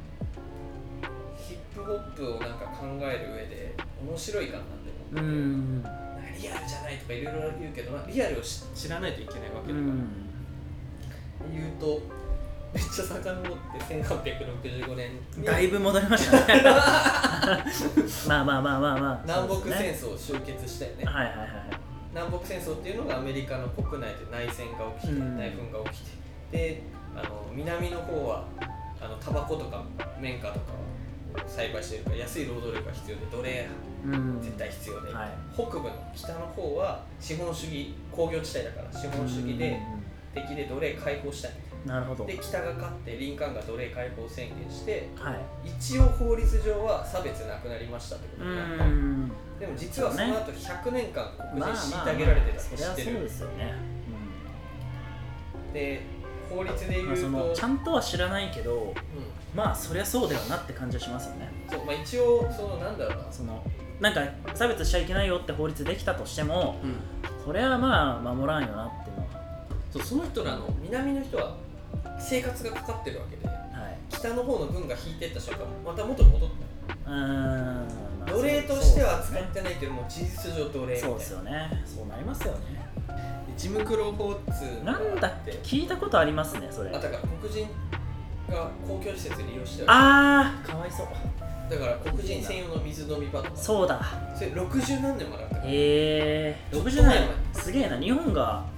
[1.38, 6.00] ヒップホップをなんか考える上で面白いかなってう思ってて、んなんか
[6.42, 10.08] リアルじゃないとかいろいろ言うけど、まあ、リアルを知知らないといけないわうけだから、ん
[11.52, 12.02] 言うと
[12.74, 15.46] めっちゃ遡って1865年に。
[15.46, 16.64] だいぶ戻りましたね。
[18.28, 19.22] まあまあまあまあまあ。
[19.26, 21.06] 南北戦争を終結したよね。
[21.06, 21.83] はいはいはいはい
[22.14, 25.38] 南北戦争っていうのがアメリカの国内で内戦が起きて、うん。
[25.38, 26.12] 内紛が起きて
[26.52, 26.82] で
[27.16, 28.46] あの南の方は
[29.02, 29.84] あのタバコとか
[30.22, 33.68] 綿花とかを栽培してるから安い労働力が必要で奴隷
[34.06, 34.42] うん。
[34.42, 35.30] 絶対必要で、はい。
[35.56, 39.80] 北部の北の方は資本主義工業地帯だから資本主義で
[40.36, 41.52] 敵で奴隷解放したい。
[41.52, 42.26] うんなるほど。
[42.26, 45.70] で北が勝ってリンカーンが奴隷解放宣言してはい。
[45.70, 48.86] 一応法律上は差別なくなりましたってことうになった。
[48.86, 49.32] ん。
[49.60, 53.22] でも実はその後100年間黒まあ人まあ虐げられてたって知ってる。
[53.22, 53.74] ですよね。
[55.74, 56.02] で
[56.50, 58.94] 法律で言うと、そのちゃんとは知らないけどうん。
[59.56, 61.52] まあそりゃそうだよなって感じはしますよね。
[61.70, 63.24] そうまあ、一応そのなんだろう。
[63.24, 63.64] な、その
[64.00, 64.22] なんか
[64.56, 66.96] 差別しちゃいけないよって法律できたとしてもうん、
[67.46, 69.18] それはまあ守らんよなっていう。
[69.18, 69.28] のは
[69.92, 71.56] そうその人らの南の人は
[72.24, 73.58] 生活がかかってるわけではい。
[74.10, 76.50] 北の方の軍が引いてった瞬間また元に戻っ
[77.06, 77.88] うーん
[78.26, 81.10] 奴隷としては扱ってないけども事実上奴隷みたいな。
[81.10, 81.84] そうですよね。
[81.86, 82.60] そうなりますよね。
[83.08, 83.14] で
[83.58, 85.52] ジム・クロー法っつうのがなんだっけ？
[85.64, 86.90] 聞いたことありますねそれ。
[86.90, 87.68] あだから黒人
[88.50, 89.88] が公共施設利用してる。
[89.92, 91.08] あーかわいそう。
[91.70, 93.56] だから黒人専用の水飲み場とか。
[93.58, 94.02] そうだ。
[94.36, 95.68] それ60何年もらったから。
[95.68, 97.30] へえー、60ちょっと前年
[97.64, 97.98] すげえな。
[98.00, 98.73] 日本がせ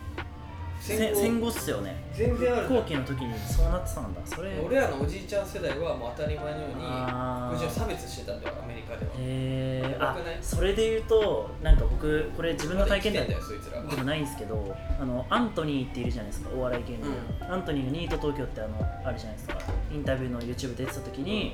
[0.86, 1.20] 戦後。
[1.20, 1.96] 戦後っすよね。
[2.14, 4.22] 全然ある飛行機の時にそうなってたんだ。
[4.26, 4.52] それ。
[4.64, 7.58] 俺らのおじいちゃん世代はもう当たり前のようにあー。
[7.58, 9.12] 黒人を差別してたんだよアメリカでは。
[9.14, 13.36] へえあそれで言うとなんか僕これ自分の体験談で
[13.98, 17.06] もないんですけどあのアントニーっているじゃないですかお笑い芸人。
[17.48, 19.58] の、アントニーがニート東京ってあのあるじゃないですか。
[19.92, 21.54] インタビューの YouTube 出てた時に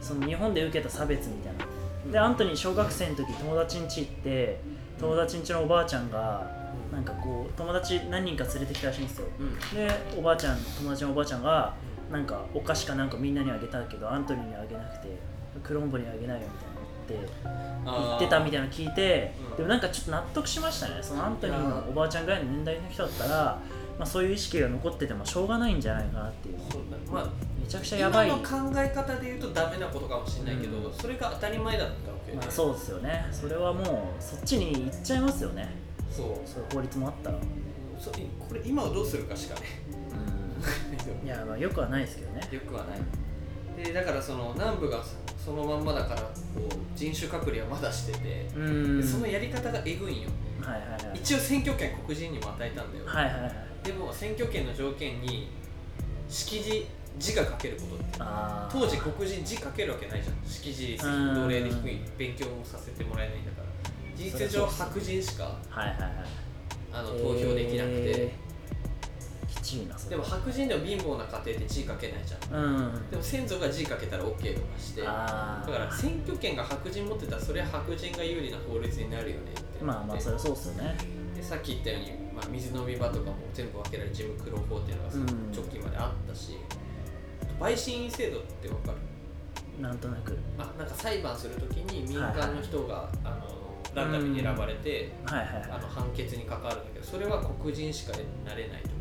[0.00, 1.66] その日本で受けた差別みたいな。
[2.10, 4.60] でアントニー小学生の時友達ん家行って
[4.98, 6.61] 友達ん家のおばあちゃんが
[6.92, 9.26] なんかこう友達何人か連れてきたらしいんですよ。
[9.40, 9.58] うん。
[9.74, 11.74] でおばあちゃん友達のおばあちゃんが
[12.12, 15.16] なんかお菓子かなんかみんなにあげたけどアントニーにあげなくて
[15.64, 19.56] クロンボにあげないよみたいなのって言ってたみたいなの聞いて、うん。
[19.56, 20.98] でもなんかちょっと納得しましたね。
[21.00, 23.58] そのアントニーのおばあちゃんぐらいの年代の人だったら、
[23.98, 26.56] まあ、そういう意識が残っててもしょうがないんじゃないかなっていう。
[27.10, 27.26] まあ
[27.58, 28.28] めちゃくちゃやばい。
[28.28, 30.92] 今の考え方で言うとダメなことかもしれないけど、うん。
[30.92, 33.26] それが当たり前だったわけで、まあ、そうですよね。
[33.32, 33.82] それはも
[34.18, 35.81] うそっちに行っちゃいますよね
[36.12, 36.48] そう。
[36.48, 37.38] そういう法律もあったら、
[37.98, 39.66] そこれ今はどうするかしかね。
[41.24, 42.48] いやまあよくはないですけどね。
[42.50, 43.00] よくはない。
[43.84, 45.02] でだからその南部が
[45.44, 46.28] そのまんまだからこ
[46.60, 48.46] う人種隔離はまだしてて、
[49.02, 50.28] そのやり方がえぐいんよ。
[50.60, 55.48] はいはいはい一応選挙権黒人にも与えたんだよ、はいはいはいでも選挙権の条件に
[56.28, 56.86] 識字
[57.18, 58.18] 字が書けることって。
[58.70, 60.36] 当時黒人字書けるわけないじゃん。
[60.48, 61.34] 識字うん。
[61.34, 62.00] 奴隷で低い。
[62.16, 63.61] 勉強もさせてもらえないんだから
[64.30, 66.12] 事実上白人しかはいはいはい。
[66.92, 68.42] あの投票できなくて、えー
[69.52, 72.64] きちいなそれでも白人でも貧乏な家庭って字書けないじゃん。
[72.64, 73.10] うん。
[73.10, 75.02] でも先祖が字書けたら OK とかして。
[75.02, 80.96] だから選挙権が白人持ってたらそれは白人が有利な法律になるよねってまあまあそれはそうっすよね。
[81.36, 85.26] でさっき言ったように、まあ、水飲み場とかも全部分けられるジム・クロー法っていうのがさ、うん。
[85.52, 86.56] 直近まであったし。
[87.42, 89.82] あと陪審員制度って分かる？
[89.82, 90.36] なんとなく。
[90.58, 93.36] あなんか裁判するときに民間の人が、あの
[93.94, 95.62] ランダムに選ばれて、はいはいはい。
[95.70, 98.12] あの判決に関わるんだけどそれは黒人しか
[98.44, 98.94] なれないとか。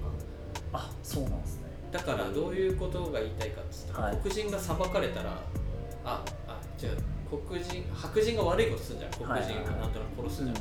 [0.73, 1.63] あそうなんですね。
[1.91, 4.17] だからどういうことが言いたいかって言ったら、はい。
[4.23, 5.37] 黒人が裁かれたら
[6.05, 6.97] ああ違う。
[7.29, 9.11] 黒人白人が悪いことするんじゃん。
[9.11, 9.65] 黒人をはいはいはい。
[9.65, 10.55] なんとなく殺すじゃん、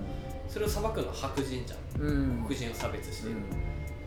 [0.49, 2.03] それを裁くのは白人じゃん。
[2.03, 2.13] う
[2.43, 3.29] ん、黒人を差別して。
[3.29, 3.41] る、う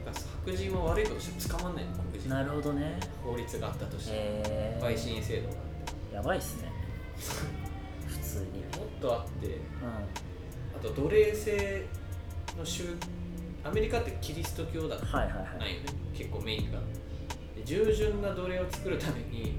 [0.05, 2.27] だから白人は悪いことして捕まんないの黒人。
[2.27, 2.99] ん、なるほどね。
[3.23, 5.55] 法律があったとして、えー、陪審員制度が
[6.13, 6.71] やばいっすね
[8.34, 9.60] 普通にもっとあってう
[10.76, 11.86] あと奴隷制
[12.58, 12.96] の宗
[13.63, 15.60] アメリカってキリスト教だんはいはいはい。
[15.60, 15.88] ないよね。
[16.13, 16.80] 結構メインが。
[17.56, 19.56] で従順な奴隷を作るために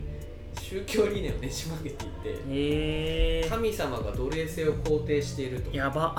[0.61, 2.15] 宗教理念をねじ曲げていて
[2.51, 3.47] え。
[3.49, 5.71] 神様が奴隷制を肯定していると。
[5.71, 6.15] ー、やば。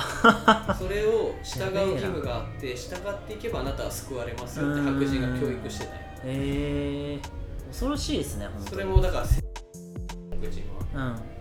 [0.80, 6.02] それを従う義務があって従っていけばあなたは救われますよって白人が教育してたよ。
[6.24, 7.20] え。
[7.22, 8.70] ー、恐ろしいですね本当に。
[8.70, 9.26] それもだから
[10.39, 10.63] 黒人
[10.96, 11.12] は。
[11.12, 11.35] うん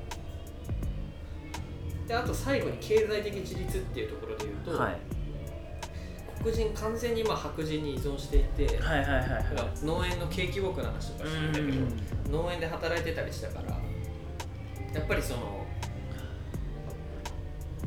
[2.06, 4.96] であと最後に経済的自立っていうところで言うと、はい。
[6.42, 9.26] 黒人完全にまあ白人に依存していて、はいはいはい
[9.82, 13.70] 農園の景気僕の話とかしてるんだけど、農園で働いてたりしたから
[14.92, 15.64] やっぱりその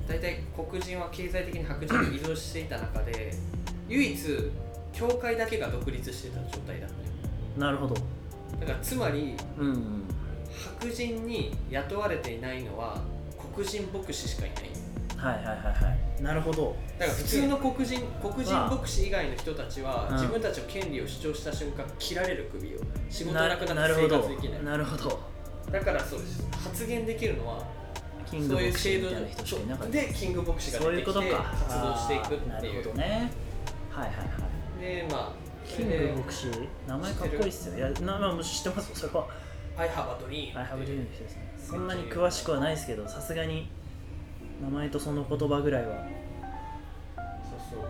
[0.08, 3.34] 大体黒人は経済的に白人に依存していた中で
[3.88, 4.52] 唯一
[4.94, 7.02] 教会だけが独立してた状態だったよ。
[7.58, 7.96] なるほど。
[8.60, 10.04] だからつまりうんうん。
[10.82, 13.00] 白人に雇われていないのは
[13.58, 14.64] 黒人牧師しかいない。
[15.18, 16.22] はいはいはいはい。
[16.22, 16.76] なるほど。
[17.00, 20.16] だから普通の黒人黒人まあ牧師以外の人たちはうん。
[20.16, 24.22] 自分たちの権利を主張した瞬間切られる首を仕事ななくなって生なるほど。
[24.22, 24.64] 活できない。
[24.64, 25.20] なるほど。
[25.72, 26.48] だからそうです。
[26.64, 27.66] 発言できるのは
[28.30, 31.22] キングそういうボクシー制度みたいな人しかいなかったでキング牧師が出てきて活動
[31.96, 32.84] していくっていう。
[32.84, 33.32] ほどね。
[33.90, 34.24] はいはいは
[34.78, 34.82] い。
[34.82, 35.32] でまあ
[35.66, 37.78] そキングボクシー名前かっこいいっすよ。
[37.78, 38.92] いやなまあ知ってます？
[38.94, 39.28] それは
[39.78, 41.54] I have a dream アイハブリーの人ですね。
[41.58, 43.70] そんなに詳しくはないですけどさすがに
[44.62, 45.96] 名前とその言葉ぐらいは。
[47.16, 47.80] そうそう。
[47.82, 47.90] なん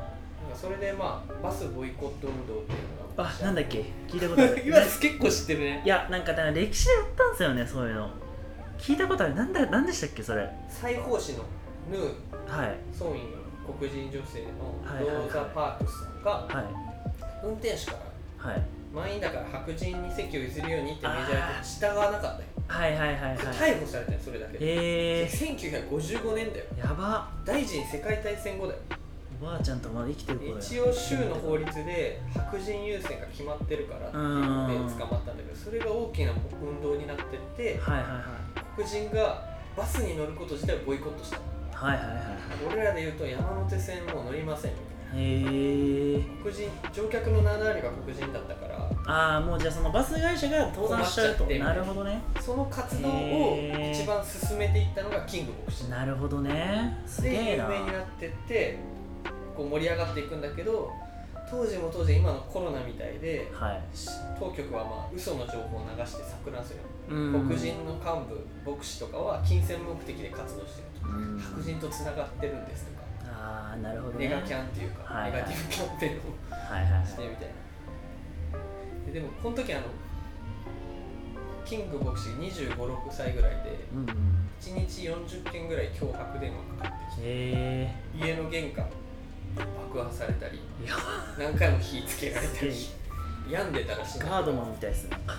[0.51, 2.79] かそれでまあバスボイコット運動っていう
[3.17, 3.85] のがあなんだっけ？
[4.09, 4.63] 聞いたことある。
[4.65, 8.09] 今です結構知ってるねいやなんか歴史でやったんですよねそういうの。
[8.77, 9.35] 聞いたことある。
[9.35, 10.49] なんだなんでしたっけそれ？
[10.69, 11.43] 裁縫師の
[11.89, 12.01] ヌー。
[12.47, 12.77] はい。
[12.93, 13.33] ソンイン
[13.79, 17.45] 黒人女性のローザ・パークスさんがはい。
[17.45, 17.93] 運転手か
[18.43, 18.51] ら。
[18.51, 18.61] はい
[18.97, 22.43] 満員だから白人に席を譲るようにってメジャーで従わなかったよ。
[22.67, 23.37] はいはいはいはい。
[23.37, 24.65] 逮捕されたよそれだけで。
[24.65, 26.65] へえ1955年だよ。
[26.77, 27.29] やば。
[27.45, 28.79] 第一次世界大戦後だよ。
[29.41, 34.89] おばあちゃんとまだ生きてる子一応州の法律で白人優先が決まってるからっていうのでうん。
[34.97, 38.23] 捕まったんだけどそれが大きな運動になってってはいはいはい。
[38.75, 39.45] 黒人が
[39.77, 41.37] バスに乗ること自体をボイコットした。
[41.71, 42.17] はいはいはい
[42.67, 48.77] 俺らで言うと山手線もう乗りませんみたいなへえ黒人乗客の7割が黒人だったから。
[49.09, 51.45] ああもうじゃあそのバス会社が倒産しちゃうと。
[51.45, 51.73] な。
[51.73, 52.21] るほどね。
[52.41, 53.57] その活動を
[53.93, 57.01] 一番進めていったのがキング牧師なるほどね。
[57.05, 57.69] すげで有えな。
[57.69, 58.77] 名になってって
[59.55, 60.91] こう盛り上がっていくんだけど
[61.49, 63.97] 当時も当時今のコロナみたいではい。
[63.97, 66.79] し当局はまあ嘘の情報を流して錯乱する
[67.15, 67.47] うん。
[67.47, 68.27] 黒人の幹
[68.65, 71.07] 部牧師とかは金銭目的で活動してると。
[71.07, 72.96] うん白人とつながってるんですとか
[73.29, 74.27] ああなるほどね。
[74.27, 75.41] ネガキャンっていうか、はいはい。
[75.41, 76.19] ネガティブキャンペーンを
[76.71, 77.47] はいはいはいしてみたい。
[77.47, 77.53] な
[79.07, 79.83] ででもこの時あの
[81.65, 84.05] キング牧師2 5 6歳ぐらいでうんうん
[84.61, 88.85] 1日40件ぐらい脅迫電話かかってきてへ家の玄関
[89.55, 90.61] 爆破されたり
[91.37, 92.95] 何回も火つけられたりす
[93.49, 95.17] 病んでたらしいガードマンみたいですね。
[95.25, 95.31] そ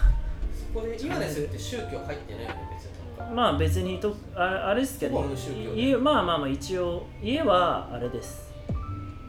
[0.74, 3.34] こで今ですって宗教入ってないよね別に。
[3.34, 5.80] まあ別にとああれですけどほぼ無宗教で。
[5.80, 8.48] 家まあまあまあ一応家はあれです。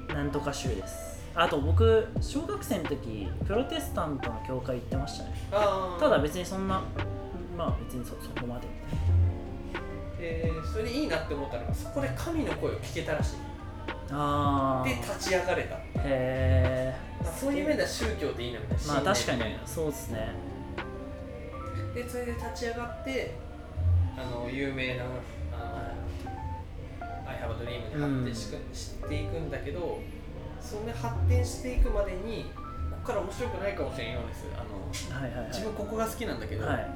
[0.09, 1.19] なんとか州です。
[1.35, 5.33] あと僕小学生の時プロテスタントの教会行ってましたね。
[5.99, 6.81] ただ別にそんな
[7.57, 8.67] まあ別にそそこまで。
[10.21, 13.35] えーそれでいいなって思ったのがそこで神の声を聞けたらしい。
[14.11, 15.75] ああで立ち上がれた。
[15.75, 18.93] へえそういう面では宗教っていいなみたいな。
[18.95, 20.27] まあ確かにそうですね
[21.93, 23.33] でそれで立ち上がって
[24.17, 25.03] あの有名な
[25.53, 25.93] 「あ
[27.05, 29.99] の I have a dream」に発展していくんだけど
[30.61, 32.45] その発展していくまでに
[32.91, 34.45] ここから面白くないかもしれんようです。
[34.55, 35.47] あのはいはいはい。
[35.47, 36.87] 自分ここが好きなんだけど、はい。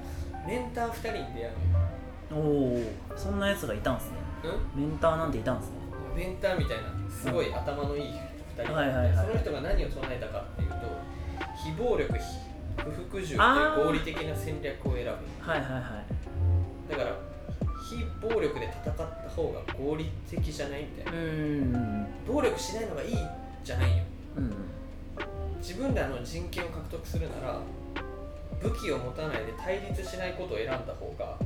[0.46, 1.52] メンター2人に出会
[2.32, 2.82] うおお
[3.16, 4.18] そんなやつがいたんですね。
[4.76, 5.76] メンターなんていたんですね。
[6.12, 8.04] うん、メンターみたいなすごい頭のいい
[8.58, 8.64] 2人。
[8.64, 9.26] がいて、はいはいはい。
[9.28, 10.76] その人が何を唱えたかっていうと
[11.64, 12.20] 非暴力非
[12.78, 15.10] 不服従というあー合理的な戦略を選ぶ。
[15.40, 16.92] はいはいはい。
[16.92, 17.16] だから
[17.90, 21.20] 非暴力で戦った方が合理的じゃないみたいな。
[21.20, 23.18] うーん暴力しないのがいい
[23.64, 24.04] じゃないよ。
[24.38, 24.54] うん
[25.60, 27.58] 自分らの人権を獲得するなら
[28.62, 31.38] 武器を持たないで対立しないことを選んだ方が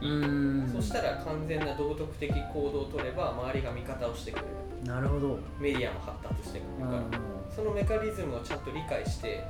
[0.00, 4.46] うーんそしたら完全な道徳的行動を取れば周りが味方をしてくれる。
[4.84, 5.38] なるほど。
[5.60, 7.20] メディアも発達してくうんるから
[7.54, 9.44] そのメカニズムをちゃんと理解して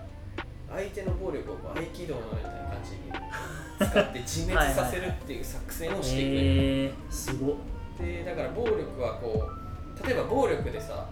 [0.70, 7.56] 相手の暴力を合気道のような感じに使って自滅させるっていう作戦をしていくんよへえすごっ。
[7.98, 11.08] でだから暴力はこう例えば暴力でさ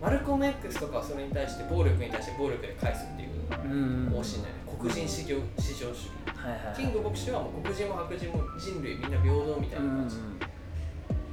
[0.00, 3.30] マルコム X とかはそれに対して暴力に対して暴力で返すっていう
[3.70, 6.10] うん方針だよね黒人至上至上主義。
[6.36, 10.16] はいはいキング牧師はもう黒人も白人も人類みんな平等みたいな感じ、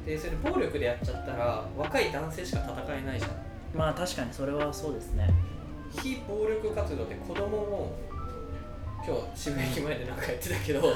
[0.06, 3.32] でそれ暴力でやっちゃったら若い男性しか戦えないじゃん。
[3.74, 5.34] まあ確かにそれはそうですね
[5.98, 7.96] 非暴力活動で子供も
[9.06, 10.82] 今日渋谷駅前でなんかやってたけど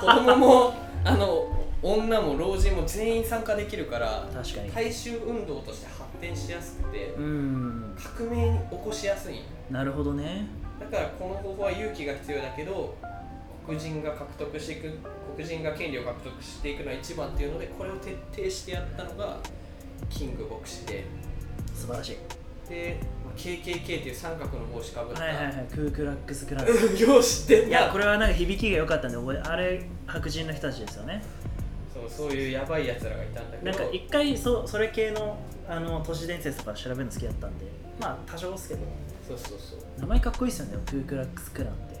[0.00, 0.74] 子供も
[1.04, 4.70] あの女も老人も全員参加できるから確かに。
[4.70, 7.96] 大衆運動として発展しやすくてうん。
[7.96, 9.40] 革命に起こしやすい。
[9.70, 10.46] なるほどね。
[10.78, 12.94] だからこの方法は勇気が必要だけど
[13.66, 14.98] 黒人が獲得していく
[15.36, 19.38] 黒人が権利を獲得していくのが一番っていうのでこれを徹底してやったのが
[20.10, 21.04] キング牧師で。
[21.74, 22.16] 素晴らしい。
[22.68, 26.76] で、まあ KKK っていう三角の帽子かぶった、はいはいはいクークラックスクラン よっ
[27.46, 31.22] てんいなやこれはなんか響きが良かったんで覚えあれ白人の人たちですよね。
[31.92, 33.70] そうそういうやばいやつらがいたんだけど。
[33.70, 35.38] なんか一回そそれ系の
[35.68, 37.66] あの都市伝説とか調べるの好きだったんで。
[37.98, 38.80] まあ多少ですけど。
[39.26, 40.00] そうそうそう。
[40.00, 42.00] 名前かっこいいですよねクークラックスクランって。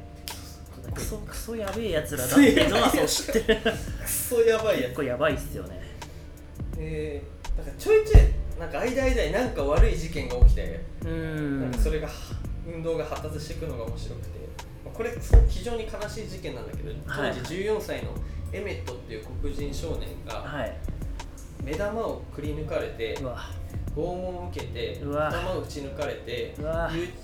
[0.94, 2.42] クソクソやべえやつらだって。
[2.42, 2.66] い。
[2.66, 3.60] うのはそう知ってる。
[4.02, 5.80] クソやばいや結構やばいっすよね。
[6.72, 7.22] つで
[7.56, 11.60] なんかちょいちょいなんか間間になんか悪い事件が起きて、うーん。
[11.62, 12.08] なんかそれが
[12.66, 14.28] 運動が発達していくのが面白くて
[14.84, 15.10] まあこれ
[15.48, 17.34] 非常に悲しい事件なんだけど当はい。
[17.34, 18.10] 時14歳の
[18.52, 20.76] エメットっていう黒人少年がはい。
[21.64, 23.32] 目玉をくり抜かれて拷
[23.96, 25.28] 問を受けてうわ。
[25.28, 26.54] 頭を打ち抜かれて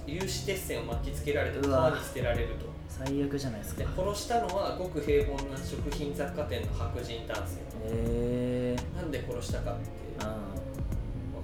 [0.07, 2.67] 有有刺鉄線を巻きつけられて川に捨てられると。
[2.89, 3.81] 最悪じゃないですか。
[3.83, 7.61] で殺したのはごく平凡な食品雑貨店の白人男性。
[7.85, 10.25] えー、なんで殺したかって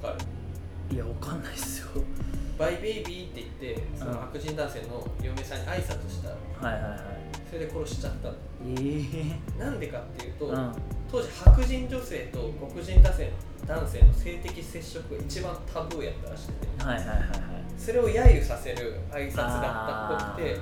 [0.02, 0.94] かる。
[0.94, 1.88] んいやわかんないっすよ。
[2.58, 7.00] バイベイビーって言ってその白人男性の嫁さんに挨拶したはいはいはい。
[7.48, 10.72] それで殺しちゃったえー、なんでかっていうと、うん。
[11.10, 13.30] 当時白人女性と黒人男性
[13.66, 16.84] 男性の性的接触が一番タブーやったらしくて。
[16.84, 17.30] はいはいはいはい。
[17.78, 20.56] それを揶揄させる挨拶だったっぽくて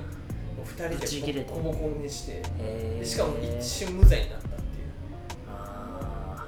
[0.57, 4.61] もう二ぶち切れて人でボコボコにしてしかも一瞬無罪になったっていう。
[5.47, 6.47] あ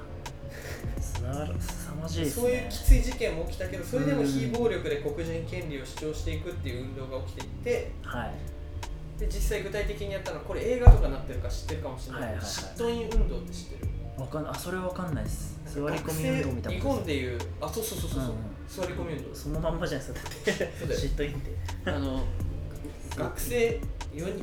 [2.08, 2.30] すな凄まじいね。
[2.30, 8.34] そういうきつい事件も起きたけどそれでも非暴力で黒人権利を主張していくっていう運動が起きていてはい。
[9.20, 12.46] で実際具体的にやったのはこれ映画とかなってるか知ってるかもしれないけど、はいはいはい。
[12.46, 13.90] シットイン運動って知ってる？
[14.22, 15.60] わかんあそれはわかんないです。
[15.66, 16.94] 座り学込み運動みたいなこと。
[16.96, 18.36] 本でいうあそうそうそうそう、うんうん。
[18.68, 19.34] 座り込み運動。
[19.34, 20.94] そのまんまじゃないですかだって。
[20.94, 21.90] 嫉妬いって。
[21.90, 22.24] あの
[23.16, 23.80] 学生
[24.12, 24.24] 4人？
[24.24, 24.36] 学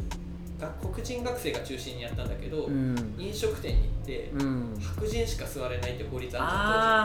[0.81, 3.15] 黒人学生が中心にやったんだけど、うん。
[3.17, 4.77] 飲食店に行って、うん。
[4.79, 6.51] 白人しか座れないって法律あった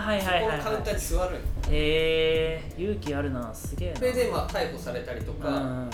[0.08, 0.24] 当時。
[0.24, 1.40] はいはいそこのカウンターに座るのへ
[1.70, 3.54] え勇気あるな。
[3.54, 3.96] すげえな。
[3.96, 5.90] それでまあ逮捕されたりとか、うん。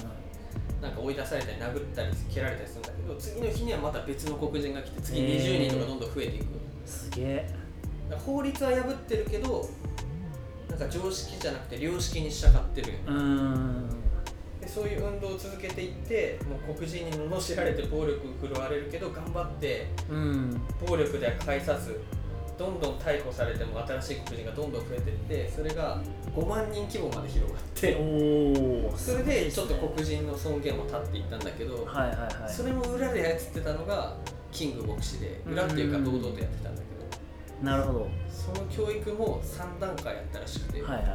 [0.80, 5.66] なんか追い出されたり殴ったり蹴られたりするんだけど次の日にはまた別の黒人が来て次へー。
[5.66, 6.44] 20人とかどんどん増えていく、
[6.84, 7.54] すげえ。
[8.26, 9.68] 法律は破ってるけど
[10.68, 13.00] なんか常識じゃなくて良識に従ってるよね。
[13.06, 14.01] うーん
[14.62, 20.60] でそういう運動を続けていってもう黒人に罵られて暴力振るわれるけど頑張ってうん。
[20.86, 22.00] 暴力では返さず
[22.56, 26.00] どんどん逮捕されても新しい黒人がどんどん増えていってそれが
[26.34, 27.92] 5万人規模まで広がって
[28.96, 32.52] それでちょっと黒人の尊厳も立っていったんだけど、はいはいはい。
[32.52, 34.16] それも裏で操ってたのが
[34.52, 36.86] キング牧師で裏っていうか堂々とやってたんだけ
[37.64, 38.08] どなるほど。
[38.28, 41.06] その教育も3段階やったらしくて、はいはい。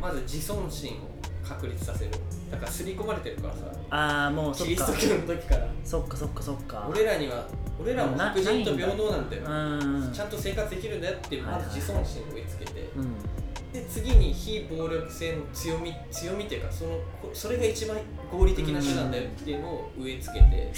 [0.00, 1.11] まず自尊心を
[1.46, 2.10] 確立させる。
[2.50, 3.60] だから刷り込まれてるからさ。
[3.90, 4.68] ああもうそっか。
[4.68, 5.68] キリスト教の時から。
[5.84, 6.88] そっかそっかそっか。
[6.90, 7.46] 俺らには
[7.80, 9.42] 俺らもな白人と平等なんだよ。
[9.46, 12.90] うんちゃんと生活できるんだよってまず自尊心を植え付けて。
[12.96, 13.14] うん。
[13.72, 16.90] で次に非暴力性の強み強みっていうかその
[17.22, 17.96] こそれが一番
[18.30, 20.70] 合理的な手段だよっていうのを植え付けて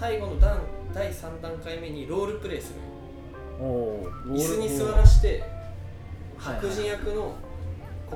[0.00, 0.58] 最後の段
[0.92, 2.80] 第3段階目にロールプレイする。
[3.60, 5.44] おお椅子に座らして
[6.36, 7.36] はいはい白人役の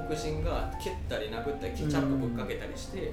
[0.06, 3.12] 黒人が蹴ったり殴ったりケチャップぶっかけたりして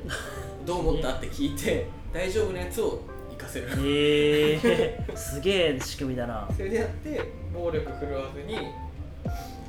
[0.66, 1.14] どう思った？
[1.14, 3.68] って聞いて大丈夫なやつを行かせる。
[3.70, 6.48] へえすげえ仕組みだな。
[6.56, 7.22] それでやって
[7.54, 8.56] 暴力振るわずに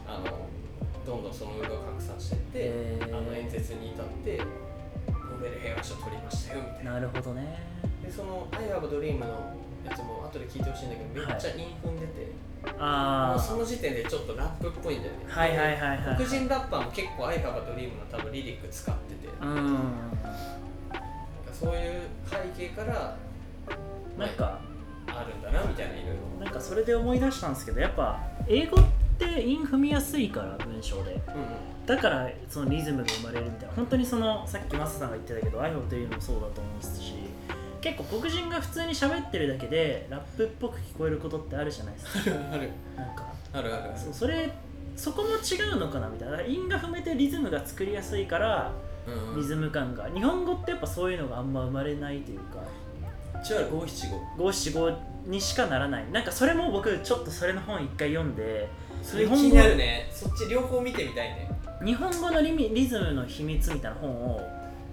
[0.06, 0.24] あの
[1.04, 3.16] どんどんその運動を拡散していって、へー。
[3.18, 6.92] あの演説に至ってノーベル平和賞取りましたよみたいな。
[6.94, 7.58] なるほどね。
[8.04, 9.54] でその「I have a dream」の
[9.87, 12.32] やつも後で聞いてほしいんだけどめっちゃ韻踏んでて、
[12.72, 15.26] もあうその時点でちょっとラップっぽいんだよね。
[15.30, 16.16] あはいはいはいはい。
[16.16, 19.55] 黒人ラッパーも結構「I have a dream」の多分リリック使ってて、うん。
[19.55, 20.32] なんか
[21.53, 23.16] そういう背景から
[24.18, 24.61] なんか
[25.07, 28.84] あるんだなみたいないろいろなんかそれで思い出したんですけどやっぱ英語っ
[29.18, 31.12] て韻踏みやすいから文章で。
[31.12, 31.20] うんうん。
[31.87, 33.74] だからそのリズムが生まれるみたいな。
[33.76, 37.14] 本当にそのさっきマサさんが言ってたけど iPhone というのもそうだと思うし
[37.87, 42.37] 結構黒人が普通に喋ってるだけでラップっぽく聞こえることってあるじゃないですか。
[42.53, 42.70] ある。
[42.97, 43.32] なんか。
[43.53, 44.51] あるあるそうそれ
[44.97, 46.43] そこも違うのかなみたいな。
[46.43, 48.72] 韻が踏めてリズムが作りやすいから
[49.07, 49.30] うん。
[49.30, 50.09] うんリズム感が。
[50.12, 52.59] 日本語ってやっぱそういうのがあんま生まれないというか。
[53.41, 54.20] 一応ある五七五。
[54.37, 54.93] 五七五
[55.26, 56.11] にしかならない。
[56.11, 58.68] なんかそれも僕ちょっとそれの本一回読んで
[59.01, 60.11] それ気になるね。
[60.12, 61.49] そっち両方見てみたいね。
[61.84, 64.41] 日本語のリミリズムの秘密みたいな本を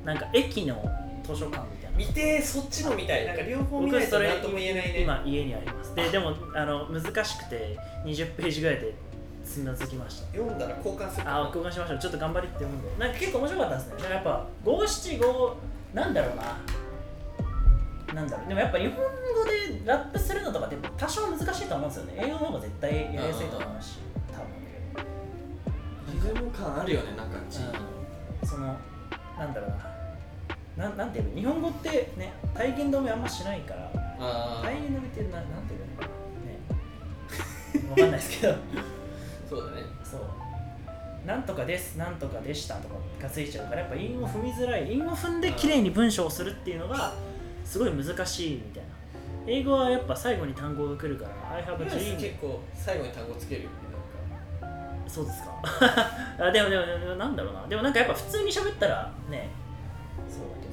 [0.06, 0.84] なんか駅の
[1.24, 3.26] 図書館み見てそっちの見たい。
[3.26, 5.02] なんか両方見ないと何とも言えないね。
[5.02, 5.94] 今家にあります。
[5.96, 8.94] ででもあの難しくて20ページぐらいで
[9.46, 10.28] つまずきました。
[10.38, 12.00] 読んだら交換するあ交換しましょう。
[12.00, 12.90] ちょっと頑張りって読んで。
[12.98, 13.94] なんか結構面白かったですね。
[13.98, 15.56] だからやっぱ五七五
[15.94, 16.44] なんだろうな。
[18.16, 18.48] なんだろう。
[18.48, 22.14] でもやっぱ日本語でラップするのとかって多少難しいと思うんですよね。
[22.18, 24.00] 英語の方が絶対やりやすいと思うし
[24.32, 25.06] 多分。
[26.14, 28.48] リズム感あるよねなんかちうん。
[28.48, 28.76] その
[29.38, 29.93] なんだろうな
[30.78, 37.90] なんなんていうの日本語ってね体言止めあんましないからあ体言止めってななんていうのかなね。
[37.90, 38.56] わかんないですけど。
[39.50, 39.84] そうだね。
[40.04, 40.22] そう。
[41.28, 44.92] なんとかですなんとかでしたとかがついちゃうからやっぱ韻を踏みづらい。
[44.92, 47.14] 韻を踏んで綺麗に文章をするっていうのが
[47.64, 48.90] すごい難しいみたいな。
[49.46, 53.76] 英語はやっぱ最後に単語が来るから I have a 結 dream 構最後に単語つけるよね
[55.08, 55.52] そうですか。
[56.40, 57.68] あでもでもでもなんだろうな。
[57.68, 59.50] でもなんかやっぱ普通に喋ったらね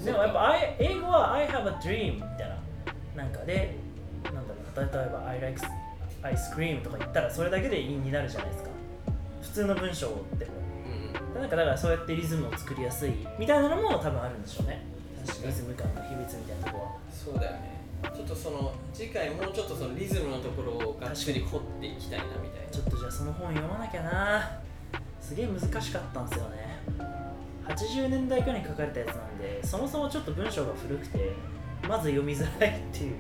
[0.05, 3.23] でもやっぱ英語は I have a dream みたいな。
[3.23, 3.77] なんかで
[4.25, 4.99] なんだろうな。
[4.99, 5.61] 例えば I like
[6.23, 8.71] ice cream とか言ったらそれだけで韻になるじゃないですか。
[9.43, 10.53] 普通の文章でも。
[10.87, 10.89] う
[11.33, 11.41] んうん。
[11.41, 14.83] なんかだからそうやってリズムを作りやすいみたいなのも多分あるんでしょうね。
[15.45, 16.91] リズム感の秘密みたいなとこは。
[17.13, 17.81] そうだよね。
[18.03, 22.71] ちょっとその次回もうちょっとそのリズムのところをがっつり掘っていきたいなみたいな。
[22.71, 24.61] ちょっとじゃあその本読まなきゃな。
[25.21, 26.81] すげえ難しかったんですよね
[27.75, 31.33] 80年代かに書かれたやつなんでそもそもちょっと文章が古くて
[31.89, 33.17] まず読みづらいっていう。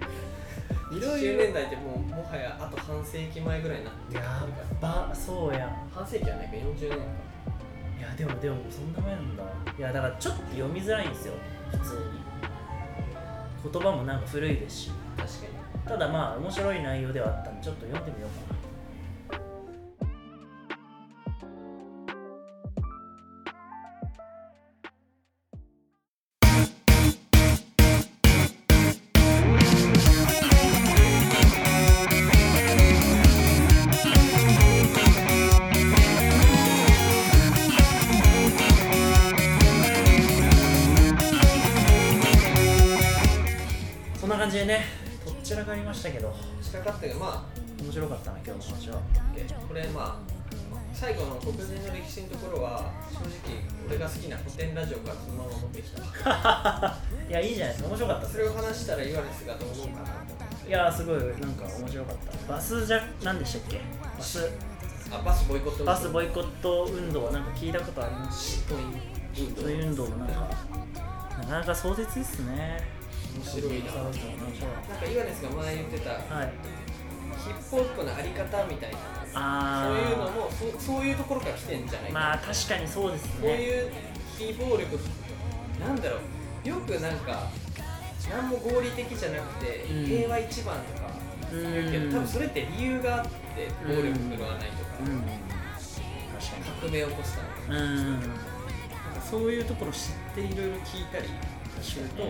[0.92, 4.46] いろい90ろ年代ってもうもはやあと半世紀前ぐらいになってるや
[4.80, 5.88] ばそうやん。
[5.94, 6.96] 半世紀はないか40年か。
[7.98, 9.44] いやでもでもそんな前なんだ。
[9.78, 11.34] いやだからちょっと読みづらいんですよ
[11.70, 12.20] 普通に。
[13.72, 14.90] 言葉もなんか古いですし。
[15.16, 15.88] 確かに。
[15.88, 18.59] ただまあ面白い内容ではあったんでちょっと読んでみようか
[51.01, 56.01] 最後の黒人の歴史のところは正直俺が好きな古典ラジオからそのまま持ってきた。
[57.28, 57.88] いやいいじゃないですか。
[57.88, 60.68] 面白かったそれを話したら岩根スがどう思うかなと思って。
[60.68, 62.53] いやすごいなんか面白かった。
[62.53, 63.80] バスじゃ何でしたっけ？
[64.18, 64.51] バス。
[65.11, 68.59] あバスボイコットバスボイコット運動はなんか聞いたことあります？
[68.59, 69.01] しトイン
[69.38, 69.62] 運動。
[69.62, 70.34] そういう運動もなんか
[71.40, 73.01] なかなか壮絶ですね。
[73.34, 73.92] 面白いな。
[73.94, 76.53] なんか岩根スが前言ってたはい
[77.45, 78.99] ヒップホップのあり方みたいな。
[79.34, 82.26] あそういうのあもそそういうところから来てんじゃないかな。
[82.26, 83.91] まあ確かにそうですこうねいう
[84.36, 84.99] 非暴力
[85.80, 86.18] なんだろ
[86.64, 86.68] う。
[86.68, 87.49] よくなんか
[88.30, 90.07] 何も合理的じゃなくて、うん。
[90.07, 91.11] 平和一番とか
[91.53, 91.62] うん。
[91.62, 93.30] 言うけど多分それって理由があって
[93.86, 95.22] 暴力振るわないとか、うん。
[96.80, 100.01] 革命を起こすために確かなんかそういうところ知っ
[100.34, 101.28] ていろいろ聞いたり
[101.82, 102.22] すると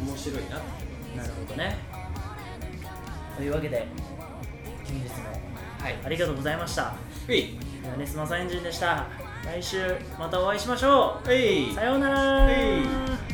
[0.00, 1.76] 面白いなってなるほどね。
[3.36, 3.86] というわけで
[4.90, 5.30] 本日も
[5.80, 5.98] はい。
[6.04, 6.94] ありがとうございました。
[7.26, 7.56] ふい。
[7.96, 9.06] ネスマサエンジンでした。
[9.44, 11.26] 来週またお会いしましょう。
[11.74, 12.18] さようなら。
[12.18, 13.29] はい